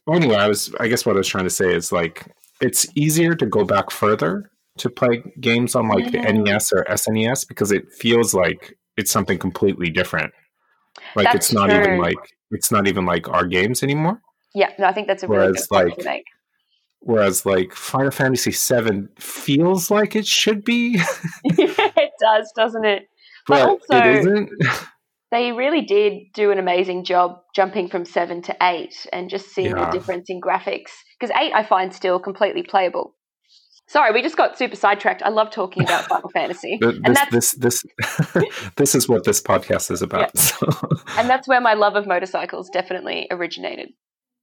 Well, 0.05 0.17
anyway, 0.17 0.35
I 0.35 0.47
was. 0.47 0.73
I 0.79 0.87
guess 0.87 1.05
what 1.05 1.15
I 1.15 1.17
was 1.19 1.27
trying 1.27 1.45
to 1.45 1.49
say 1.49 1.73
is 1.73 1.91
like 1.91 2.27
it's 2.61 2.87
easier 2.95 3.35
to 3.35 3.45
go 3.45 3.63
back 3.63 3.89
further 3.91 4.49
to 4.77 4.89
play 4.89 5.23
games 5.39 5.73
on 5.75 5.87
like 5.87 6.11
the 6.11 6.17
Mhm. 6.19 6.43
NES 6.45 6.71
or 6.73 6.83
SNES 6.89 7.47
because 7.47 7.71
it 7.71 7.91
feels 7.91 8.33
like 8.33 8.77
it's 8.97 9.11
something 9.11 9.37
completely 9.39 9.89
different. 9.89 10.31
Like 11.15 11.25
That's 11.25 11.47
it's 11.47 11.53
not 11.53 11.71
even 11.71 11.97
like 11.99 12.17
it's 12.51 12.71
not 12.71 12.87
even 12.87 13.05
like 13.05 13.27
our 13.29 13.45
games 13.45 13.83
anymore. 13.83 14.21
Yeah, 14.53 14.71
no, 14.79 14.85
I 14.85 14.93
think 14.93 15.07
that's 15.07 15.23
a 15.23 15.27
really 15.27 15.47
Whereas, 15.47 15.67
good 15.67 15.75
like, 15.75 16.05
make. 16.05 16.23
Whereas 16.99 17.45
like 17.45 17.73
Final 17.73 18.11
Fantasy 18.11 18.51
VII 18.51 19.07
feels 19.19 19.91
like 19.91 20.15
it 20.15 20.25
should 20.27 20.63
be, 20.63 20.99
it 21.43 22.11
does, 22.19 22.51
doesn't 22.55 22.85
it? 22.85 23.07
But 23.47 23.59
but 23.59 23.69
also- 23.69 24.09
it 24.09 24.15
isn't. 24.17 24.49
They 25.31 25.51
really 25.51 25.81
did 25.81 26.13
do 26.33 26.51
an 26.51 26.59
amazing 26.59 27.03
job 27.03 27.39
jumping 27.55 27.89
from 27.89 28.05
seven 28.05 28.41
to 28.43 28.55
eight 28.61 28.95
and 29.11 29.29
just 29.29 29.49
seeing 29.49 29.75
Yeah. 29.75 29.85
the 29.85 29.91
difference 29.97 30.29
in 30.29 30.39
graphics. 30.39 30.91
Because 31.19 31.35
eight, 31.39 31.51
I 31.53 31.63
find 31.63 31.93
still 31.93 32.19
completely 32.19 32.63
playable. 32.63 33.15
Sorry, 33.87 34.11
we 34.13 34.21
just 34.23 34.37
got 34.37 34.57
super 34.57 34.75
sidetracked. 34.75 35.21
I 35.23 35.29
love 35.29 35.51
talking 35.51 35.83
about 35.83 36.05
Final 36.09 36.29
Fantasy, 36.29 36.77
Th- 36.81 36.95
and 37.03 37.15
that's 37.15 37.31
this 37.31 37.51
this 37.51 37.83
this 38.77 38.95
is 38.95 39.07
what 39.07 39.23
this 39.25 39.41
podcast 39.41 39.91
is 39.91 40.01
about. 40.01 40.35
So 40.37 40.67
and 41.17 41.29
that's 41.29 41.47
where 41.47 41.61
my 41.61 41.73
love 41.75 41.95
of 41.95 42.07
motorcycles 42.07 42.69
definitely 42.71 43.27
originated. 43.29 43.89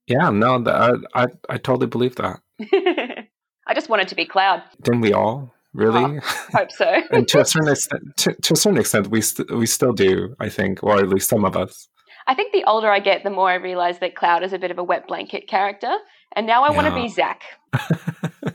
yeah, 0.07 0.31
no, 0.31 0.63
I, 0.67 0.93
I 1.23 1.27
I 1.49 1.57
totally 1.59 1.89
believe 1.89 2.15
that. 2.17 2.41
I 3.67 3.75
just 3.75 3.89
wanted 3.89 4.09
to 4.09 4.15
be 4.15 4.27
Cloud. 4.27 4.63
Didn't 4.83 5.01
we 5.01 5.13
all 5.13 5.53
really? 5.75 6.19
Uh, 6.19 6.21
hope 6.53 6.73
so. 6.73 7.03
and 7.11 7.27
to 7.29 7.41
a 7.41 7.45
certain 7.45 7.69
extent, 7.69 8.17
to, 8.19 8.35
to 8.35 8.53
a 8.55 8.57
certain 8.57 8.79
extent, 8.79 9.09
we 9.09 9.21
st- 9.21 9.51
we 9.51 9.67
still 9.67 9.93
do. 9.93 10.35
I 10.41 10.49
think, 10.49 10.83
or 10.83 10.99
at 10.99 11.09
least 11.09 11.29
some 11.29 11.45
of 11.45 11.57
us. 11.57 11.89
I 12.27 12.35
think 12.35 12.53
the 12.53 12.65
older 12.65 12.91
I 12.91 13.01
get, 13.01 13.25
the 13.25 13.31
more 13.31 13.51
I 13.51 13.55
realize 13.55 13.99
that 13.99 14.15
Cloud 14.15 14.43
is 14.43 14.53
a 14.53 14.59
bit 14.59 14.71
of 14.71 14.79
a 14.79 14.85
wet 14.85 15.09
blanket 15.09 15.49
character. 15.49 15.93
And 16.35 16.47
now 16.47 16.63
I 16.63 16.71
want 16.71 16.87
to 16.87 16.95
be 16.95 17.09
Zack. 17.09 17.43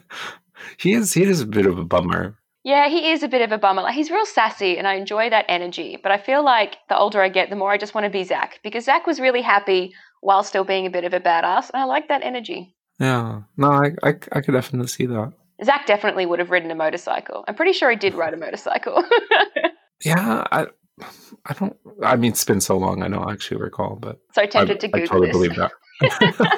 he 0.77 0.93
is 0.93 1.13
he 1.13 1.23
is 1.23 1.41
a 1.41 1.45
bit 1.45 1.65
of 1.65 1.77
a 1.77 1.83
bummer. 1.83 2.37
Yeah, 2.63 2.89
he 2.89 3.11
is 3.11 3.23
a 3.23 3.27
bit 3.27 3.41
of 3.41 3.51
a 3.51 3.57
bummer. 3.57 3.81
Like 3.81 3.95
he's 3.95 4.11
real 4.11 4.25
sassy, 4.25 4.77
and 4.77 4.87
I 4.87 4.95
enjoy 4.95 5.29
that 5.29 5.45
energy. 5.47 5.97
But 6.01 6.11
I 6.11 6.17
feel 6.17 6.43
like 6.43 6.77
the 6.89 6.97
older 6.97 7.21
I 7.21 7.29
get, 7.29 7.49
the 7.49 7.55
more 7.55 7.71
I 7.71 7.77
just 7.77 7.93
want 7.93 8.05
to 8.05 8.09
be 8.09 8.23
Zack 8.23 8.59
because 8.63 8.85
Zack 8.85 9.05
was 9.05 9.19
really 9.19 9.41
happy 9.41 9.93
while 10.21 10.43
still 10.43 10.63
being 10.63 10.85
a 10.85 10.89
bit 10.89 11.03
of 11.03 11.13
a 11.13 11.19
badass, 11.19 11.69
and 11.73 11.81
I 11.81 11.85
like 11.85 12.07
that 12.07 12.23
energy. 12.23 12.75
Yeah. 12.99 13.41
No, 13.57 13.71
I 13.71 13.91
I, 14.03 14.09
I 14.31 14.41
could 14.41 14.53
definitely 14.53 14.87
see 14.87 15.05
that. 15.05 15.33
Zack 15.63 15.85
definitely 15.85 16.25
would 16.25 16.39
have 16.39 16.51
ridden 16.51 16.69
a 16.71 16.75
motorcycle. 16.75 17.43
I'm 17.47 17.55
pretty 17.55 17.73
sure 17.73 17.89
he 17.89 17.95
did 17.95 18.13
ride 18.13 18.33
a 18.33 18.37
motorcycle. 18.37 19.03
Yeah, 20.03 20.45
I 20.51 20.67
I 21.45 21.53
don't 21.53 21.75
I 22.03 22.15
mean 22.17 22.31
it's 22.31 22.45
been 22.45 22.61
so 22.61 22.77
long 22.77 23.01
I 23.01 23.07
don't 23.07 23.29
actually 23.31 23.57
recall, 23.59 23.95
but 23.95 24.19
so 24.31 24.43
I, 24.43 24.45
tempted 24.45 24.79
to 24.81 24.87
I 24.87 24.99
Google 24.99 25.07
totally 25.21 25.47
this. 25.47 25.57
believe 25.57 25.69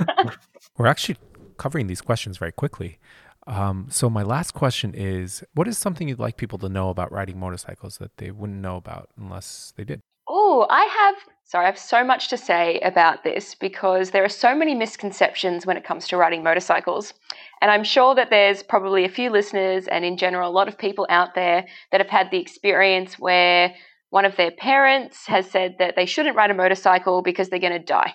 that. 0.03 0.37
We're 0.77 0.87
actually 0.87 1.17
covering 1.57 1.87
these 1.87 2.01
questions 2.01 2.37
very 2.37 2.51
quickly. 2.51 2.99
Um, 3.47 3.87
so 3.89 4.09
my 4.09 4.23
last 4.23 4.53
question 4.53 4.93
is, 4.93 5.43
what 5.53 5.67
is 5.67 5.77
something 5.77 6.09
you'd 6.09 6.19
like 6.19 6.37
people 6.37 6.59
to 6.59 6.69
know 6.69 6.89
about 6.89 7.11
riding 7.11 7.39
motorcycles 7.39 7.97
that 7.97 8.17
they 8.17 8.29
wouldn't 8.31 8.59
know 8.59 8.75
about 8.75 9.09
unless 9.17 9.73
they 9.75 9.85
did? 9.85 10.01
Oh, 10.31 10.67
I 10.69 10.85
have. 10.85 11.15
Sorry, 11.43 11.65
I 11.65 11.69
have 11.69 11.79
so 11.79 12.03
much 12.03 12.29
to 12.29 12.37
say 12.37 12.79
about 12.81 13.23
this 13.23 13.55
because 13.55 14.11
there 14.11 14.23
are 14.23 14.29
so 14.29 14.53
many 14.53 14.75
misconceptions 14.75 15.65
when 15.65 15.75
it 15.75 15.83
comes 15.83 16.07
to 16.07 16.17
riding 16.17 16.43
motorcycles. 16.43 17.15
And 17.61 17.71
I'm 17.71 17.83
sure 17.83 18.13
that 18.13 18.29
there's 18.29 18.61
probably 18.61 19.03
a 19.03 19.09
few 19.09 19.31
listeners 19.31 19.87
and, 19.87 20.05
in 20.05 20.17
general, 20.17 20.47
a 20.47 20.53
lot 20.53 20.67
of 20.67 20.77
people 20.77 21.07
out 21.09 21.33
there 21.33 21.65
that 21.91 21.99
have 21.99 22.11
had 22.11 22.29
the 22.29 22.39
experience 22.39 23.17
where 23.17 23.73
one 24.11 24.25
of 24.25 24.35
their 24.37 24.51
parents 24.51 25.25
has 25.25 25.49
said 25.49 25.77
that 25.79 25.95
they 25.95 26.05
shouldn't 26.05 26.35
ride 26.35 26.51
a 26.51 26.53
motorcycle 26.53 27.23
because 27.23 27.49
they're 27.49 27.57
going 27.57 27.73
to 27.73 27.79
die. 27.79 28.13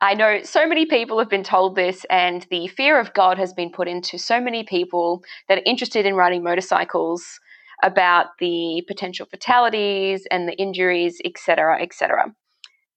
I 0.00 0.14
know 0.14 0.42
so 0.42 0.66
many 0.66 0.86
people 0.86 1.20
have 1.20 1.30
been 1.30 1.44
told 1.44 1.76
this, 1.76 2.04
and 2.10 2.44
the 2.50 2.66
fear 2.66 2.98
of 2.98 3.14
God 3.14 3.38
has 3.38 3.52
been 3.52 3.70
put 3.70 3.86
into 3.86 4.18
so 4.18 4.40
many 4.40 4.64
people 4.64 5.22
that 5.48 5.58
are 5.58 5.64
interested 5.64 6.06
in 6.06 6.16
riding 6.16 6.42
motorcycles 6.42 7.38
about 7.82 8.38
the 8.38 8.84
potential 8.86 9.26
fatalities 9.26 10.26
and 10.30 10.48
the 10.48 10.56
injuries, 10.56 11.20
etc., 11.24 11.82
etc. 11.82 12.34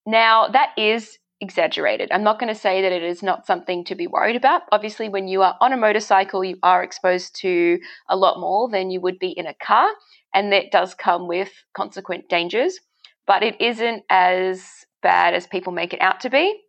Now, 0.05 0.47
that 0.47 0.71
is 0.77 1.17
exaggerated. 1.41 2.09
I'm 2.11 2.23
not 2.23 2.39
going 2.39 2.53
to 2.53 2.59
say 2.59 2.81
that 2.81 2.91
it 2.91 3.03
is 3.03 3.21
not 3.21 3.45
something 3.45 3.83
to 3.85 3.95
be 3.95 4.07
worried 4.07 4.35
about. 4.35 4.63
Obviously, 4.71 5.09
when 5.09 5.27
you 5.27 5.41
are 5.41 5.55
on 5.59 5.73
a 5.73 5.77
motorcycle, 5.77 6.43
you 6.43 6.57
are 6.63 6.83
exposed 6.83 7.35
to 7.41 7.79
a 8.09 8.15
lot 8.15 8.39
more 8.39 8.69
than 8.69 8.89
you 8.89 9.01
would 9.01 9.19
be 9.19 9.29
in 9.29 9.47
a 9.47 9.53
car, 9.53 9.89
and 10.33 10.51
that 10.51 10.71
does 10.71 10.93
come 10.93 11.27
with 11.27 11.51
consequent 11.75 12.29
dangers, 12.29 12.79
but 13.27 13.43
it 13.43 13.59
isn't 13.59 14.03
as 14.09 14.85
bad 15.01 15.33
as 15.33 15.47
people 15.47 15.73
make 15.73 15.93
it 15.93 16.01
out 16.01 16.19
to 16.21 16.29
be. 16.29 16.61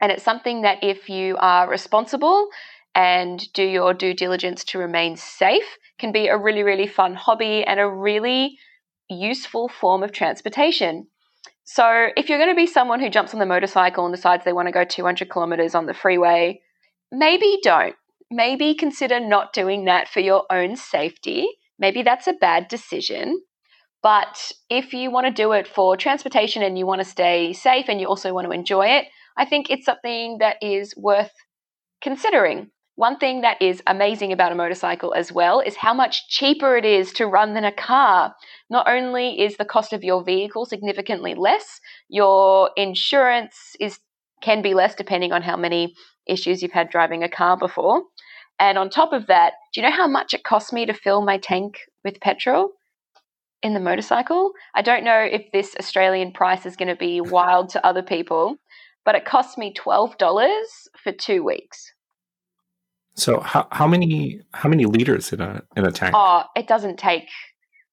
And 0.00 0.12
it's 0.12 0.22
something 0.22 0.62
that 0.62 0.82
if 0.82 1.08
you 1.08 1.36
are 1.38 1.68
responsible 1.68 2.48
and 2.94 3.52
do 3.52 3.62
your 3.62 3.94
due 3.94 4.14
diligence 4.14 4.64
to 4.64 4.78
remain 4.78 5.16
safe, 5.16 5.78
can 5.98 6.12
be 6.12 6.28
a 6.28 6.38
really, 6.38 6.62
really 6.62 6.86
fun 6.86 7.14
hobby 7.14 7.64
and 7.64 7.80
a 7.80 7.88
really 7.88 8.58
useful 9.08 9.68
form 9.68 10.02
of 10.02 10.12
transportation. 10.12 11.06
So, 11.64 12.08
if 12.16 12.28
you're 12.28 12.38
going 12.38 12.50
to 12.50 12.56
be 12.56 12.66
someone 12.66 13.00
who 13.00 13.08
jumps 13.08 13.32
on 13.32 13.40
the 13.40 13.46
motorcycle 13.46 14.04
and 14.04 14.14
decides 14.14 14.44
they 14.44 14.52
want 14.52 14.68
to 14.68 14.72
go 14.72 14.84
200 14.84 15.30
kilometers 15.30 15.74
on 15.74 15.86
the 15.86 15.94
freeway, 15.94 16.60
maybe 17.10 17.58
don't. 17.62 17.96
Maybe 18.30 18.74
consider 18.74 19.20
not 19.20 19.52
doing 19.52 19.84
that 19.84 20.08
for 20.08 20.20
your 20.20 20.44
own 20.50 20.76
safety. 20.76 21.46
Maybe 21.78 22.02
that's 22.02 22.26
a 22.26 22.32
bad 22.32 22.68
decision. 22.68 23.40
But 24.02 24.52
if 24.68 24.92
you 24.92 25.10
want 25.10 25.26
to 25.26 25.32
do 25.32 25.52
it 25.52 25.66
for 25.66 25.96
transportation 25.96 26.62
and 26.62 26.78
you 26.78 26.84
want 26.84 27.00
to 27.00 27.08
stay 27.08 27.54
safe 27.54 27.86
and 27.88 27.98
you 28.00 28.06
also 28.06 28.34
want 28.34 28.46
to 28.46 28.50
enjoy 28.50 28.86
it, 28.86 29.06
I 29.36 29.46
think 29.46 29.70
it's 29.70 29.86
something 29.86 30.38
that 30.38 30.56
is 30.62 30.94
worth 30.96 31.32
considering. 32.02 32.70
One 32.96 33.18
thing 33.18 33.40
that 33.40 33.60
is 33.60 33.82
amazing 33.88 34.32
about 34.32 34.52
a 34.52 34.54
motorcycle 34.54 35.14
as 35.14 35.32
well 35.32 35.58
is 35.58 35.76
how 35.76 35.92
much 35.92 36.28
cheaper 36.28 36.76
it 36.76 36.84
is 36.84 37.12
to 37.14 37.26
run 37.26 37.54
than 37.54 37.64
a 37.64 37.72
car. 37.72 38.34
Not 38.70 38.88
only 38.88 39.40
is 39.40 39.56
the 39.56 39.64
cost 39.64 39.92
of 39.92 40.04
your 40.04 40.22
vehicle 40.22 40.64
significantly 40.64 41.34
less, 41.34 41.80
your 42.08 42.70
insurance 42.76 43.74
is 43.80 43.98
can 44.42 44.62
be 44.62 44.74
less 44.74 44.94
depending 44.94 45.32
on 45.32 45.42
how 45.42 45.56
many 45.56 45.94
issues 46.28 46.62
you've 46.62 46.72
had 46.72 46.90
driving 46.90 47.24
a 47.24 47.28
car 47.28 47.56
before. 47.56 48.02
And 48.60 48.78
on 48.78 48.90
top 48.90 49.12
of 49.12 49.26
that, 49.26 49.54
do 49.72 49.80
you 49.80 49.86
know 49.86 49.94
how 49.94 50.06
much 50.06 50.34
it 50.34 50.44
cost 50.44 50.72
me 50.72 50.86
to 50.86 50.92
fill 50.92 51.22
my 51.22 51.38
tank 51.38 51.78
with 52.04 52.20
petrol 52.20 52.72
in 53.62 53.74
the 53.74 53.80
motorcycle? 53.80 54.52
I 54.74 54.82
don't 54.82 55.02
know 55.02 55.18
if 55.18 55.50
this 55.52 55.74
Australian 55.80 56.30
price 56.30 56.64
is 56.64 56.76
going 56.76 56.88
to 56.88 56.96
be 56.96 57.20
wild 57.20 57.70
to 57.70 57.84
other 57.84 58.02
people, 58.02 58.56
but 59.04 59.16
it 59.16 59.24
cost 59.24 59.58
me 59.58 59.74
$12 59.74 60.16
for 61.02 61.10
2 61.10 61.42
weeks. 61.42 61.93
So 63.14 63.40
how 63.40 63.68
how 63.70 63.86
many 63.86 64.40
how 64.52 64.68
many 64.68 64.86
liters 64.86 65.32
in 65.32 65.40
a 65.40 65.62
in 65.76 65.86
a 65.86 65.92
tank? 65.92 66.14
Oh, 66.16 66.44
it 66.56 66.66
doesn't 66.66 66.98
take 66.98 67.28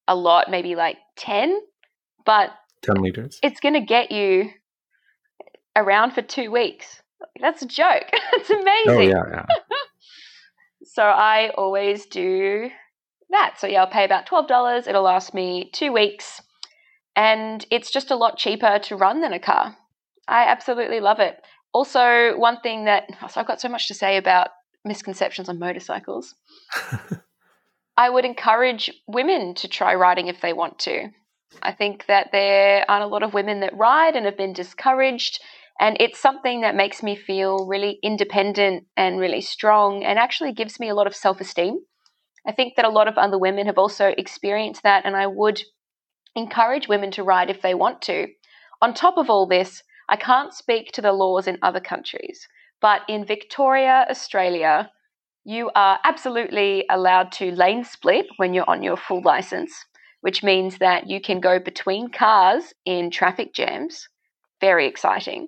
a 0.08 0.16
lot, 0.16 0.50
maybe 0.50 0.76
like 0.76 0.98
10, 1.18 1.58
but 2.26 2.50
Ten 2.82 2.96
liters. 2.96 3.40
it's 3.44 3.60
going 3.60 3.76
to 3.76 3.82
get 3.82 4.12
you 4.12 4.50
around 5.76 6.12
for 6.12 6.22
2 6.22 6.52
weeks. 6.52 7.02
That's 7.40 7.62
a 7.62 7.68
joke. 7.68 8.08
it's 8.34 8.50
oh, 8.50 8.60
amazing. 8.60 9.16
Oh 9.16 9.22
yeah, 9.22 9.24
yeah. 9.32 9.46
So 10.84 11.04
I 11.04 11.52
always 11.58 12.06
do 12.08 12.70
that. 13.30 13.56
So 13.58 13.68
yeah, 13.68 13.82
I'll 13.82 13.88
pay 13.88 14.04
about 14.04 14.26
twelve 14.26 14.48
dollars. 14.48 14.88
It'll 14.88 15.04
last 15.04 15.34
me 15.34 15.70
two 15.74 15.94
weeks, 15.94 16.42
and 17.16 17.66
it's 17.72 17.92
just 17.92 18.12
a 18.12 18.16
lot 18.16 18.38
cheaper 18.38 18.80
to 18.80 18.96
run 18.98 19.22
than 19.22 19.32
a 19.32 19.40
car. 19.40 19.78
I 20.28 20.46
absolutely 20.46 21.00
love 21.00 21.20
it. 21.20 21.38
Also, 21.72 22.38
one 22.38 22.60
thing 22.62 22.86
that 22.86 23.04
oh, 23.22 23.28
so 23.28 23.40
I've 23.40 23.48
got 23.48 23.62
so 23.62 23.70
much 23.70 23.88
to 23.88 23.94
say 23.94 24.18
about 24.18 24.50
misconceptions 24.86 25.50
on 25.50 25.60
motorcycles. 25.60 26.36
I 27.98 28.10
would 28.10 28.26
encourage 28.26 28.92
women 29.08 29.54
to 29.56 29.68
try 29.68 29.94
riding 29.96 30.28
if 30.28 30.42
they 30.42 30.54
want 30.54 30.80
to. 30.80 31.10
I 31.62 31.74
think 31.74 32.06
that 32.08 32.30
there 32.32 32.86
aren't 32.90 33.04
a 33.04 33.08
lot 33.08 33.24
of 33.24 33.34
women 33.34 33.60
that 33.60 33.78
ride 33.78 34.16
and 34.16 34.26
have 34.26 34.38
been 34.38 34.54
discouraged. 34.54 35.42
And 35.80 35.98
it's 36.00 36.20
something 36.20 36.62
that 36.62 36.76
makes 36.76 37.04
me 37.04 37.16
feel 37.16 37.68
really 37.68 38.00
independent 38.02 38.86
and 38.96 39.20
really 39.20 39.42
strong 39.42 40.04
and 40.04 40.18
actually 40.18 40.54
gives 40.54 40.80
me 40.80 40.90
a 40.90 40.96
lot 40.96 41.08
of 41.08 41.16
self 41.16 41.42
esteem. 41.42 41.80
I 42.48 42.52
think 42.52 42.76
that 42.76 42.86
a 42.86 42.90
lot 42.90 43.08
of 43.08 43.18
other 43.18 43.38
women 43.38 43.68
have 43.68 43.78
also 43.78 44.14
experienced 44.18 44.84
that, 44.84 45.06
and 45.06 45.16
I 45.16 45.28
would 45.28 45.62
encourage 46.36 46.88
women 46.88 47.12
to 47.12 47.24
ride 47.24 47.50
if 47.50 47.62
they 47.62 47.74
want 47.74 48.02
to. 48.04 48.28
On 48.82 48.94
top 48.94 49.18
of 49.18 49.30
all 49.30 49.46
this, 49.46 49.84
I 50.10 50.16
can't 50.16 50.54
speak 50.54 50.92
to 50.94 51.02
the 51.02 51.14
laws 51.14 51.48
in 51.48 51.60
other 51.62 51.80
countries, 51.80 52.48
but 52.82 53.02
in 53.08 53.26
Victoria, 53.26 54.06
Australia, 54.10 54.92
you 55.44 55.72
are 55.76 56.00
absolutely 56.04 56.86
allowed 56.90 57.32
to 57.34 57.52
lane 57.52 57.84
split 57.84 58.28
when 58.38 58.54
you're 58.54 58.70
on 58.70 58.84
your 58.84 58.98
full 58.98 59.22
license, 59.22 59.86
which 60.22 60.44
means 60.44 60.78
that 60.80 61.10
you 61.10 61.22
can 61.22 61.40
go 61.40 61.60
between 61.60 62.10
cars 62.10 62.74
in 62.86 63.10
traffic 63.10 63.54
jams. 63.54 64.08
Very 64.60 64.88
exciting. 64.88 65.48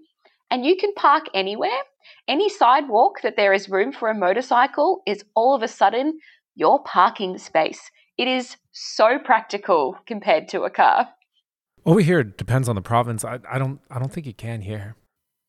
And 0.50 0.66
you 0.66 0.76
can 0.76 0.94
park 0.94 1.26
anywhere. 1.34 1.82
Any 2.28 2.50
sidewalk 2.50 3.22
that 3.22 3.36
there 3.36 3.54
is 3.54 3.70
room 3.70 3.92
for 3.92 4.10
a 4.10 4.16
motorcycle 4.16 5.02
is 5.06 5.24
all 5.36 5.56
of 5.56 5.64
a 5.64 5.68
sudden 5.68 6.20
your 6.56 6.82
parking 6.84 7.38
space. 7.38 7.92
It 8.18 8.28
is 8.28 8.58
so 8.72 9.18
practical 9.18 9.98
compared 10.06 10.48
to 10.50 10.64
a 10.64 10.70
car. 10.70 11.10
Over 11.86 12.02
here, 12.02 12.20
it 12.20 12.38
depends 12.38 12.70
on 12.70 12.76
the 12.76 12.82
province. 12.82 13.26
I, 13.26 13.40
I 13.50 13.58
don't 13.58 13.80
I 13.90 14.00
don't 14.00 14.12
think 14.12 14.26
you 14.26 14.34
can 14.34 14.62
here. 14.62 14.96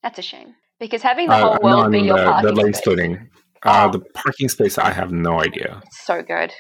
That's 0.03 0.19
a 0.19 0.23
shame. 0.23 0.55
Because 0.85 1.03
having 1.03 1.29
the 1.29 1.35
Uh, 1.35 1.41
whole 1.41 1.55
no, 1.55 1.61
world 1.63 1.87
I 1.87 1.89
be 1.89 2.01
your 2.01 2.19
the, 2.19 2.25
parking 2.25 2.47
the 2.55 2.63
lane 2.63 2.73
space. 2.75 2.79
splitting. 2.83 3.31
Uh, 3.65 3.87
Oh. 3.89 3.91
the 3.93 4.01
parking 4.01 4.49
space, 4.49 4.77
I 4.79 4.91
have 4.93 5.11
no 5.13 5.41
idea. 5.41 5.81
It's 5.87 6.05
so 6.05 6.23
good. 6.23 6.53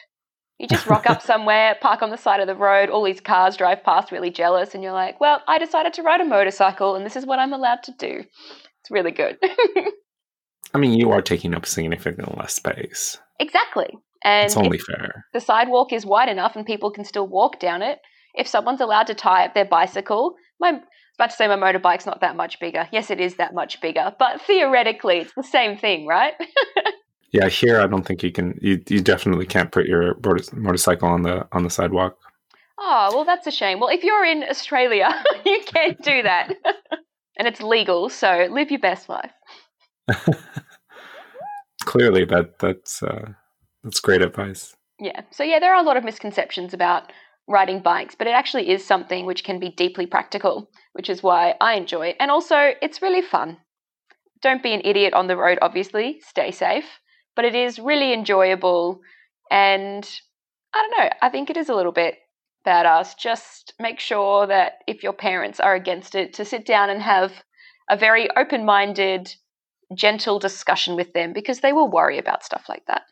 You 0.58 0.66
just 0.68 0.86
rock 0.86 1.04
up 1.10 1.20
somewhere, 1.20 1.76
park 1.82 2.00
on 2.02 2.10
the 2.10 2.16
side 2.16 2.40
of 2.40 2.46
the 2.46 2.54
road, 2.54 2.88
all 2.88 3.04
these 3.04 3.20
cars 3.20 3.56
drive 3.56 3.82
past 3.84 4.12
really 4.12 4.30
jealous, 4.30 4.72
and 4.74 4.82
you're 4.82 4.92
like, 4.92 5.20
well, 5.20 5.42
I 5.48 5.58
decided 5.58 5.92
to 5.94 6.02
ride 6.02 6.20
a 6.20 6.24
motorcycle 6.24 6.94
and 6.94 7.04
this 7.04 7.16
is 7.16 7.26
what 7.26 7.38
I'm 7.38 7.52
allowed 7.52 7.82
to 7.84 7.92
do. 7.98 8.20
It's 8.80 8.90
really 8.90 9.10
good. 9.10 9.36
I 10.74 10.78
mean, 10.78 10.92
you 10.98 11.10
are 11.10 11.22
taking 11.22 11.54
up 11.54 11.66
significantly 11.66 12.34
less 12.38 12.54
space. 12.54 13.18
exactly. 13.38 13.88
And 14.24 14.46
it's 14.46 14.56
only 14.56 14.78
fair. 14.78 15.26
the 15.34 15.40
sidewalk 15.40 15.92
is 15.92 16.06
wide 16.06 16.30
enough 16.30 16.56
and 16.56 16.64
people 16.64 16.90
can 16.90 17.04
still 17.04 17.26
walk 17.28 17.60
down 17.60 17.82
it, 17.82 17.98
if 18.34 18.48
someone's 18.48 18.80
allowed 18.80 19.06
to 19.08 19.14
tie 19.14 19.44
up 19.44 19.52
their 19.52 19.66
bicycle, 19.66 20.34
my 20.60 20.68
I 20.68 20.72
was 20.72 20.82
about 21.18 21.30
to 21.30 21.36
say 21.36 21.48
my 21.48 21.56
motorbike's 21.56 22.06
not 22.06 22.20
that 22.22 22.34
much 22.34 22.58
bigger. 22.58 22.88
Yes, 22.90 23.10
it 23.10 23.20
is 23.20 23.36
that 23.36 23.54
much 23.54 23.80
bigger, 23.80 24.12
but 24.18 24.40
theoretically, 24.42 25.18
it's 25.18 25.32
the 25.36 25.44
same 25.44 25.78
thing, 25.78 26.06
right? 26.06 26.34
Yeah, 27.34 27.48
here 27.48 27.80
I 27.80 27.88
don't 27.88 28.06
think 28.06 28.22
you 28.22 28.30
can. 28.30 28.56
You, 28.62 28.80
you 28.88 29.00
definitely 29.00 29.44
can't 29.44 29.72
put 29.72 29.86
your 29.86 30.14
motorcycle 30.52 31.08
on 31.08 31.22
the 31.22 31.48
on 31.50 31.64
the 31.64 31.68
sidewalk. 31.68 32.16
Oh, 32.78 33.10
well, 33.12 33.24
that's 33.24 33.48
a 33.48 33.50
shame. 33.50 33.80
Well, 33.80 33.88
if 33.88 34.04
you're 34.04 34.24
in 34.24 34.44
Australia, 34.44 35.10
you 35.44 35.60
can't 35.66 36.00
do 36.00 36.22
that. 36.22 36.54
and 37.36 37.48
it's 37.48 37.60
legal, 37.60 38.08
so 38.08 38.46
live 38.52 38.70
your 38.70 38.78
best 38.78 39.08
life. 39.08 39.32
Clearly, 41.84 42.24
that 42.26 42.60
that's 42.60 43.02
uh, 43.02 43.32
that's 43.82 43.98
great 43.98 44.22
advice. 44.22 44.76
Yeah. 45.00 45.22
So, 45.32 45.42
yeah, 45.42 45.58
there 45.58 45.74
are 45.74 45.82
a 45.82 45.86
lot 45.86 45.96
of 45.96 46.04
misconceptions 46.04 46.72
about 46.72 47.10
riding 47.46 47.80
bikes, 47.80 48.14
but 48.14 48.26
it 48.26 48.30
actually 48.30 48.70
is 48.70 48.84
something 48.84 49.26
which 49.26 49.44
can 49.44 49.58
be 49.58 49.70
deeply 49.70 50.06
practical, 50.06 50.70
which 50.92 51.10
is 51.10 51.22
why 51.22 51.54
I 51.60 51.74
enjoy 51.74 52.08
it. 52.08 52.16
And 52.18 52.30
also, 52.30 52.72
it's 52.80 53.02
really 53.02 53.22
fun. 53.22 53.58
Don't 54.42 54.62
be 54.62 54.72
an 54.72 54.82
idiot 54.84 55.14
on 55.14 55.26
the 55.26 55.36
road, 55.36 55.58
obviously, 55.62 56.20
stay 56.20 56.50
safe, 56.50 57.00
but 57.36 57.44
it 57.44 57.54
is 57.54 57.78
really 57.78 58.12
enjoyable. 58.12 59.00
And 59.50 60.08
I 60.74 60.82
don't 60.82 61.04
know, 61.04 61.10
I 61.22 61.28
think 61.28 61.50
it 61.50 61.56
is 61.56 61.68
a 61.68 61.74
little 61.74 61.92
bit 61.92 62.16
badass. 62.66 63.16
Just 63.16 63.74
make 63.78 64.00
sure 64.00 64.46
that 64.46 64.78
if 64.86 65.02
your 65.02 65.12
parents 65.12 65.60
are 65.60 65.74
against 65.74 66.14
it, 66.14 66.32
to 66.34 66.44
sit 66.44 66.66
down 66.66 66.90
and 66.90 67.02
have 67.02 67.32
a 67.90 67.96
very 67.96 68.28
open 68.36 68.64
minded, 68.64 69.34
gentle 69.94 70.38
discussion 70.38 70.96
with 70.96 71.12
them 71.12 71.32
because 71.32 71.60
they 71.60 71.72
will 71.72 71.90
worry 71.90 72.18
about 72.18 72.44
stuff 72.44 72.64
like 72.68 72.84
that. 72.86 73.02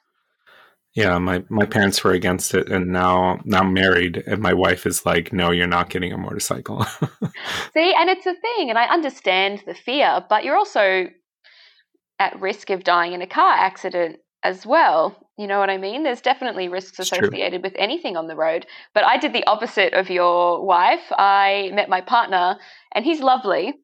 Yeah, 0.95 1.17
my, 1.19 1.43
my 1.49 1.65
parents 1.65 2.05
were 2.05 2.13
against 2.13 2.55
it, 2.55 2.69
and 2.69 2.89
now 2.89 3.41
now 3.45 3.61
I'm 3.61 3.73
married, 3.73 4.23
and 4.27 4.43
my 4.43 4.53
wife 4.53 4.85
is 4.85 5.07
like, 5.07 5.33
"No, 5.33 5.51
you're 5.51 5.67
not 5.67 5.89
getting 5.89 6.13
a 6.13 6.19
motorcycle." 6.19 6.85
See, 7.75 7.95
and 7.95 8.11
it's 8.11 8.27
a 8.27 8.35
thing, 8.35 8.69
and 8.69 8.79
I 8.79 8.85
understand 8.85 9.63
the 9.67 9.75
fear, 9.75 10.23
but 10.29 10.45
you're 10.45 10.57
also 10.57 11.07
at 12.19 12.41
risk 12.41 12.69
of 12.69 12.85
dying 12.85 13.15
in 13.15 13.23
a 13.23 13.27
car 13.27 13.55
accident 13.55 14.17
as 14.43 14.67
well. 14.67 15.17
You 15.39 15.47
know 15.47 15.59
what 15.59 15.71
I 15.71 15.79
mean? 15.79 16.03
There's 16.03 16.21
definitely 16.21 16.69
risks 16.69 16.99
associated 16.99 17.63
with 17.63 17.75
anything 17.79 18.17
on 18.17 18.27
the 18.27 18.37
road. 18.37 18.67
But 18.95 19.05
I 19.05 19.17
did 19.17 19.33
the 19.33 19.47
opposite 19.47 19.95
of 19.95 20.11
your 20.11 20.65
wife. 20.65 21.11
I 21.11 21.71
met 21.75 21.89
my 21.89 22.01
partner, 22.03 22.59
and 22.95 23.05
he's 23.05 23.21
lovely, 23.21 23.75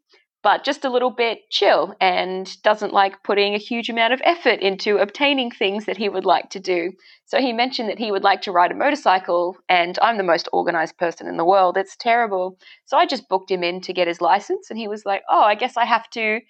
but 0.42 0.64
just 0.64 0.84
a 0.84 0.90
little 0.90 1.10
bit 1.10 1.50
chill 1.50 1.94
and 2.00 2.60
doesn't 2.62 2.92
like 2.92 3.22
putting 3.22 3.54
a 3.54 3.58
huge 3.58 3.88
amount 3.88 4.12
of 4.12 4.20
effort 4.24 4.60
into 4.60 4.98
obtaining 4.98 5.50
things 5.50 5.84
that 5.86 5.96
he 5.96 6.08
would 6.08 6.24
like 6.24 6.50
to 6.50 6.60
do. 6.60 6.92
So 7.24 7.40
he 7.40 7.52
mentioned 7.52 7.88
that 7.88 7.98
he 7.98 8.12
would 8.12 8.22
like 8.22 8.42
to 8.42 8.52
ride 8.52 8.72
a 8.72 8.74
motorcycle, 8.74 9.56
and 9.68 9.98
I'm 10.00 10.16
the 10.16 10.22
most 10.22 10.48
organized 10.52 10.96
person 10.96 11.26
in 11.26 11.36
the 11.36 11.44
world. 11.44 11.76
It's 11.76 11.96
terrible. 11.96 12.58
So 12.84 12.96
I 12.96 13.06
just 13.06 13.28
booked 13.28 13.50
him 13.50 13.62
in 13.62 13.80
to 13.82 13.92
get 13.92 14.08
his 14.08 14.20
license, 14.20 14.70
and 14.70 14.78
he 14.78 14.88
was 14.88 15.04
like, 15.04 15.22
Oh, 15.28 15.42
I 15.42 15.54
guess 15.54 15.76
I 15.76 15.84
have 15.84 16.08
to 16.10 16.40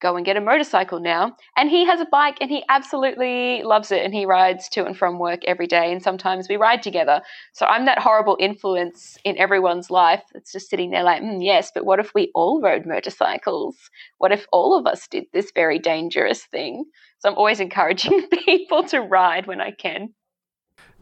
go 0.00 0.16
and 0.16 0.24
get 0.24 0.36
a 0.36 0.40
motorcycle 0.40 1.00
now. 1.00 1.36
And 1.56 1.70
he 1.70 1.84
has 1.86 2.00
a 2.00 2.06
bike 2.06 2.38
and 2.40 2.50
he 2.50 2.64
absolutely 2.68 3.62
loves 3.62 3.90
it. 3.90 4.04
And 4.04 4.14
he 4.14 4.24
rides 4.26 4.68
to 4.70 4.84
and 4.84 4.96
from 4.96 5.18
work 5.18 5.40
every 5.44 5.66
day. 5.66 5.92
And 5.92 6.02
sometimes 6.02 6.48
we 6.48 6.56
ride 6.56 6.82
together. 6.82 7.22
So 7.52 7.66
I'm 7.66 7.84
that 7.84 7.98
horrible 7.98 8.36
influence 8.40 9.18
in 9.24 9.38
everyone's 9.38 9.90
life 9.90 10.22
that's 10.32 10.52
just 10.52 10.70
sitting 10.70 10.90
there 10.90 11.04
like, 11.04 11.22
mm, 11.22 11.44
yes, 11.44 11.70
but 11.74 11.84
what 11.84 12.00
if 12.00 12.12
we 12.14 12.30
all 12.34 12.60
rode 12.60 12.86
motorcycles? 12.86 13.76
What 14.18 14.32
if 14.32 14.46
all 14.52 14.78
of 14.78 14.86
us 14.86 15.06
did 15.06 15.24
this 15.32 15.52
very 15.54 15.78
dangerous 15.78 16.44
thing? 16.44 16.84
So 17.18 17.28
I'm 17.28 17.36
always 17.36 17.60
encouraging 17.68 18.26
people 18.44 18.84
to 18.84 19.00
ride 19.00 19.46
when 19.46 19.60
I 19.60 19.70
can. 19.70 20.14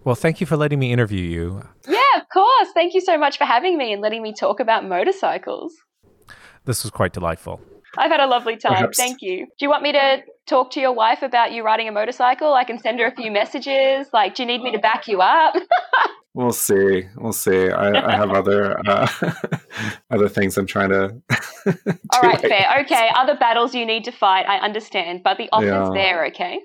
Well, 0.05 0.15
thank 0.15 0.41
you 0.41 0.47
for 0.47 0.57
letting 0.57 0.79
me 0.79 0.93
interview 0.93 1.23
you. 1.23 1.63
Yeah, 1.89 2.01
of 2.17 2.29
course. 2.33 2.69
Thank 2.73 2.95
you 2.95 3.01
so 3.01 3.19
much 3.19 3.37
for 3.37 3.45
having 3.45 3.77
me 3.77 3.93
and 3.93 4.01
letting 4.01 4.23
me 4.23 4.33
talk 4.33 4.61
about 4.61 4.87
motorcycles. 4.87 5.75
This 6.65 6.85
was 6.85 6.91
quite 6.91 7.13
delightful. 7.13 7.61
I've 7.99 8.11
had 8.11 8.21
a 8.21 8.27
lovely 8.27 8.57
time. 8.57 8.75
Perhaps. 8.75 8.97
Thank 8.97 9.23
you. 9.23 9.47
Do 9.47 9.65
you 9.65 9.69
want 9.69 9.83
me 9.83 9.93
to 9.93 10.23
talk 10.47 10.71
to 10.73 10.81
your 10.81 10.93
wife 10.93 11.23
about 11.23 11.53
you 11.53 11.65
riding 11.65 11.89
a 11.89 11.93
motorcycle? 11.93 12.55
I 12.55 12.65
can 12.65 12.79
send 12.79 13.01
her 13.01 13.07
a 13.07 13.15
few 13.15 13.31
messages. 13.31 14.09
Like, 14.13 14.35
do 14.35 14.43
you 14.43 14.47
need 14.47 14.63
me 14.63 14.73
to 14.73 14.79
back 14.79 15.09
you 15.09 15.21
up? 15.21 15.55
we'll 16.35 16.53
see. 16.53 17.05
We'll 17.17 17.33
see. 17.33 17.71
I, 17.71 18.13
I 18.13 18.17
have 18.17 18.31
other 18.31 18.79
uh, 18.87 19.09
other 20.11 20.29
things 20.29 20.57
I'm 20.57 20.67
trying 20.67 20.91
to. 20.91 21.21
All 22.13 22.23
right, 22.23 22.41
fair. 22.41 22.81
Okay, 22.81 23.09
other 23.17 23.37
battles 23.37 23.75
you 23.75 23.85
need 23.85 24.05
to 24.05 24.13
fight. 24.13 24.47
I 24.49 24.59
understand, 24.59 25.23
but 25.25 25.37
the 25.37 25.49
offer's 25.53 25.69
yeah. 25.69 25.91
there. 25.93 26.27
Okay. 26.27 26.61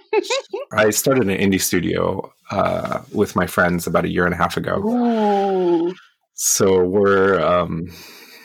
I 0.71 0.91
started 0.91 1.29
an 1.29 1.37
indie 1.37 1.61
studio 1.61 2.31
uh, 2.51 3.01
with 3.11 3.35
my 3.35 3.47
friends 3.47 3.87
about 3.87 4.05
a 4.05 4.09
year 4.09 4.25
and 4.25 4.33
a 4.33 4.37
half 4.37 4.57
ago. 4.57 4.77
Ooh. 4.77 5.93
So 6.35 6.83
we're. 6.83 7.41
Um, 7.41 7.87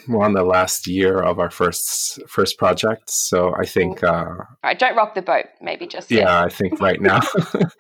we're 0.09 0.25
on 0.25 0.33
the 0.33 0.45
last 0.45 0.87
year 0.87 1.19
of 1.19 1.39
our 1.39 1.51
first 1.51 2.21
first 2.29 2.59
project, 2.59 3.11
so 3.11 3.55
I 3.57 3.67
think. 3.67 4.03
Uh, 4.03 4.09
All 4.09 4.47
right, 4.65 4.79
don't 4.79 4.97
rock 4.97 5.15
the 5.15 5.23
boat. 5.23 5.47
Maybe 5.61 5.87
just 5.87 6.11
yeah. 6.11 6.21
Yet. 6.21 6.29
I 6.29 6.49
think 6.49 6.81
right 6.81 7.01
now, 7.01 7.21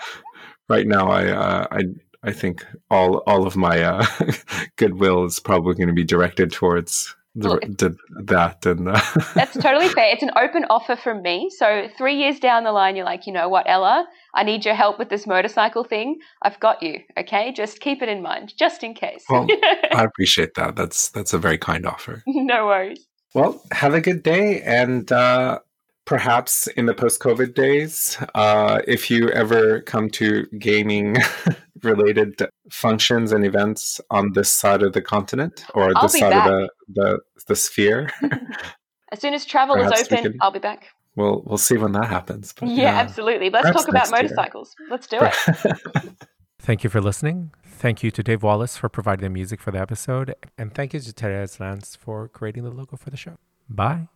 right 0.68 0.86
now, 0.86 1.10
I 1.10 1.26
uh, 1.26 1.66
I 1.70 1.80
I 2.22 2.32
think 2.32 2.64
all 2.90 3.18
all 3.26 3.46
of 3.46 3.56
my 3.56 3.82
uh, 3.82 4.06
goodwill 4.76 5.24
is 5.24 5.40
probably 5.40 5.74
going 5.74 5.88
to 5.88 5.94
be 5.94 6.04
directed 6.04 6.52
towards 6.52 7.14
the, 7.38 7.96
that 8.24 8.66
and 8.66 8.88
uh, 8.88 9.00
that's 9.34 9.56
totally 9.56 9.88
fair. 9.88 10.12
It's 10.12 10.22
an 10.22 10.30
open 10.36 10.64
offer 10.70 10.96
from 10.96 11.22
me. 11.22 11.50
So 11.56 11.88
three 11.96 12.16
years 12.16 12.38
down 12.40 12.64
the 12.64 12.72
line 12.72 12.96
you're 12.96 13.04
like 13.04 13.26
you 13.26 13.32
know 13.32 13.48
what 13.48 13.68
ella? 13.68 14.06
I 14.34 14.42
need 14.42 14.64
your 14.64 14.74
help 14.74 14.98
with 14.98 15.08
this 15.08 15.26
motorcycle 15.26 15.84
thing. 15.84 16.18
I've 16.42 16.58
got 16.60 16.82
you 16.82 17.00
okay? 17.18 17.52
Just 17.52 17.80
keep 17.80 18.02
it 18.02 18.08
in 18.08 18.22
mind 18.22 18.54
just 18.58 18.82
in 18.82 18.94
case. 18.94 19.24
Well, 19.28 19.46
i 19.92 20.04
appreciate 20.04 20.54
that. 20.54 20.76
That's 20.76 21.10
that's 21.10 21.32
a 21.32 21.38
very 21.38 21.58
kind 21.58 21.86
offer. 21.86 22.22
No 22.26 22.66
worries. 22.66 23.06
Well 23.34 23.62
have 23.72 23.94
a 23.94 24.00
good 24.00 24.22
day 24.22 24.62
and 24.62 25.10
uh 25.12 25.60
perhaps 26.08 26.66
in 26.68 26.86
the 26.86 26.94
post-COVID 26.94 27.52
days, 27.52 28.16
uh, 28.34 28.80
if 28.88 29.10
you 29.10 29.28
ever 29.28 29.82
come 29.82 30.08
to 30.08 30.46
gaming 30.58 31.14
related 31.82 32.40
functions 32.70 33.32
and 33.32 33.44
events 33.44 34.00
on 34.10 34.32
this 34.32 34.50
side 34.50 34.82
of 34.82 34.92
the 34.92 35.02
continent 35.02 35.64
or 35.74 35.92
I'll 35.96 36.02
this 36.02 36.18
side 36.18 36.30
back. 36.30 36.46
of 36.46 36.52
the, 36.52 36.68
the, 36.88 37.18
the 37.46 37.56
sphere. 37.56 38.10
as 39.12 39.20
soon 39.20 39.34
as 39.34 39.44
travel 39.44 39.76
is 39.76 39.92
open, 39.92 40.22
can, 40.22 40.38
I'll 40.40 40.50
be 40.50 40.58
back. 40.58 40.88
We'll 41.16 41.42
we'll 41.44 41.58
see 41.58 41.76
when 41.76 41.92
that 41.92 42.06
happens. 42.06 42.52
But, 42.52 42.68
yeah, 42.68 42.82
yeah, 42.82 43.00
absolutely. 43.00 43.50
Let's 43.50 43.70
talk 43.70 43.88
about 43.88 44.10
motorcycles. 44.10 44.76
Year. 44.78 44.88
Let's 44.88 45.06
do 45.08 45.18
it. 45.20 46.16
Thank 46.60 46.84
you 46.84 46.90
for 46.90 47.00
listening. 47.00 47.50
Thank 47.64 48.02
you 48.02 48.10
to 48.12 48.22
Dave 48.22 48.42
Wallace 48.42 48.76
for 48.76 48.88
providing 48.88 49.24
the 49.24 49.30
music 49.30 49.60
for 49.60 49.70
the 49.70 49.80
episode. 49.80 50.34
And 50.56 50.74
thank 50.74 50.92
you 50.92 51.00
to 51.00 51.12
Therese 51.12 51.60
Lance 51.60 51.94
for 51.94 52.26
creating 52.28 52.64
the 52.64 52.70
logo 52.70 52.96
for 52.96 53.10
the 53.10 53.16
show. 53.16 53.38
Bye. 53.68 54.06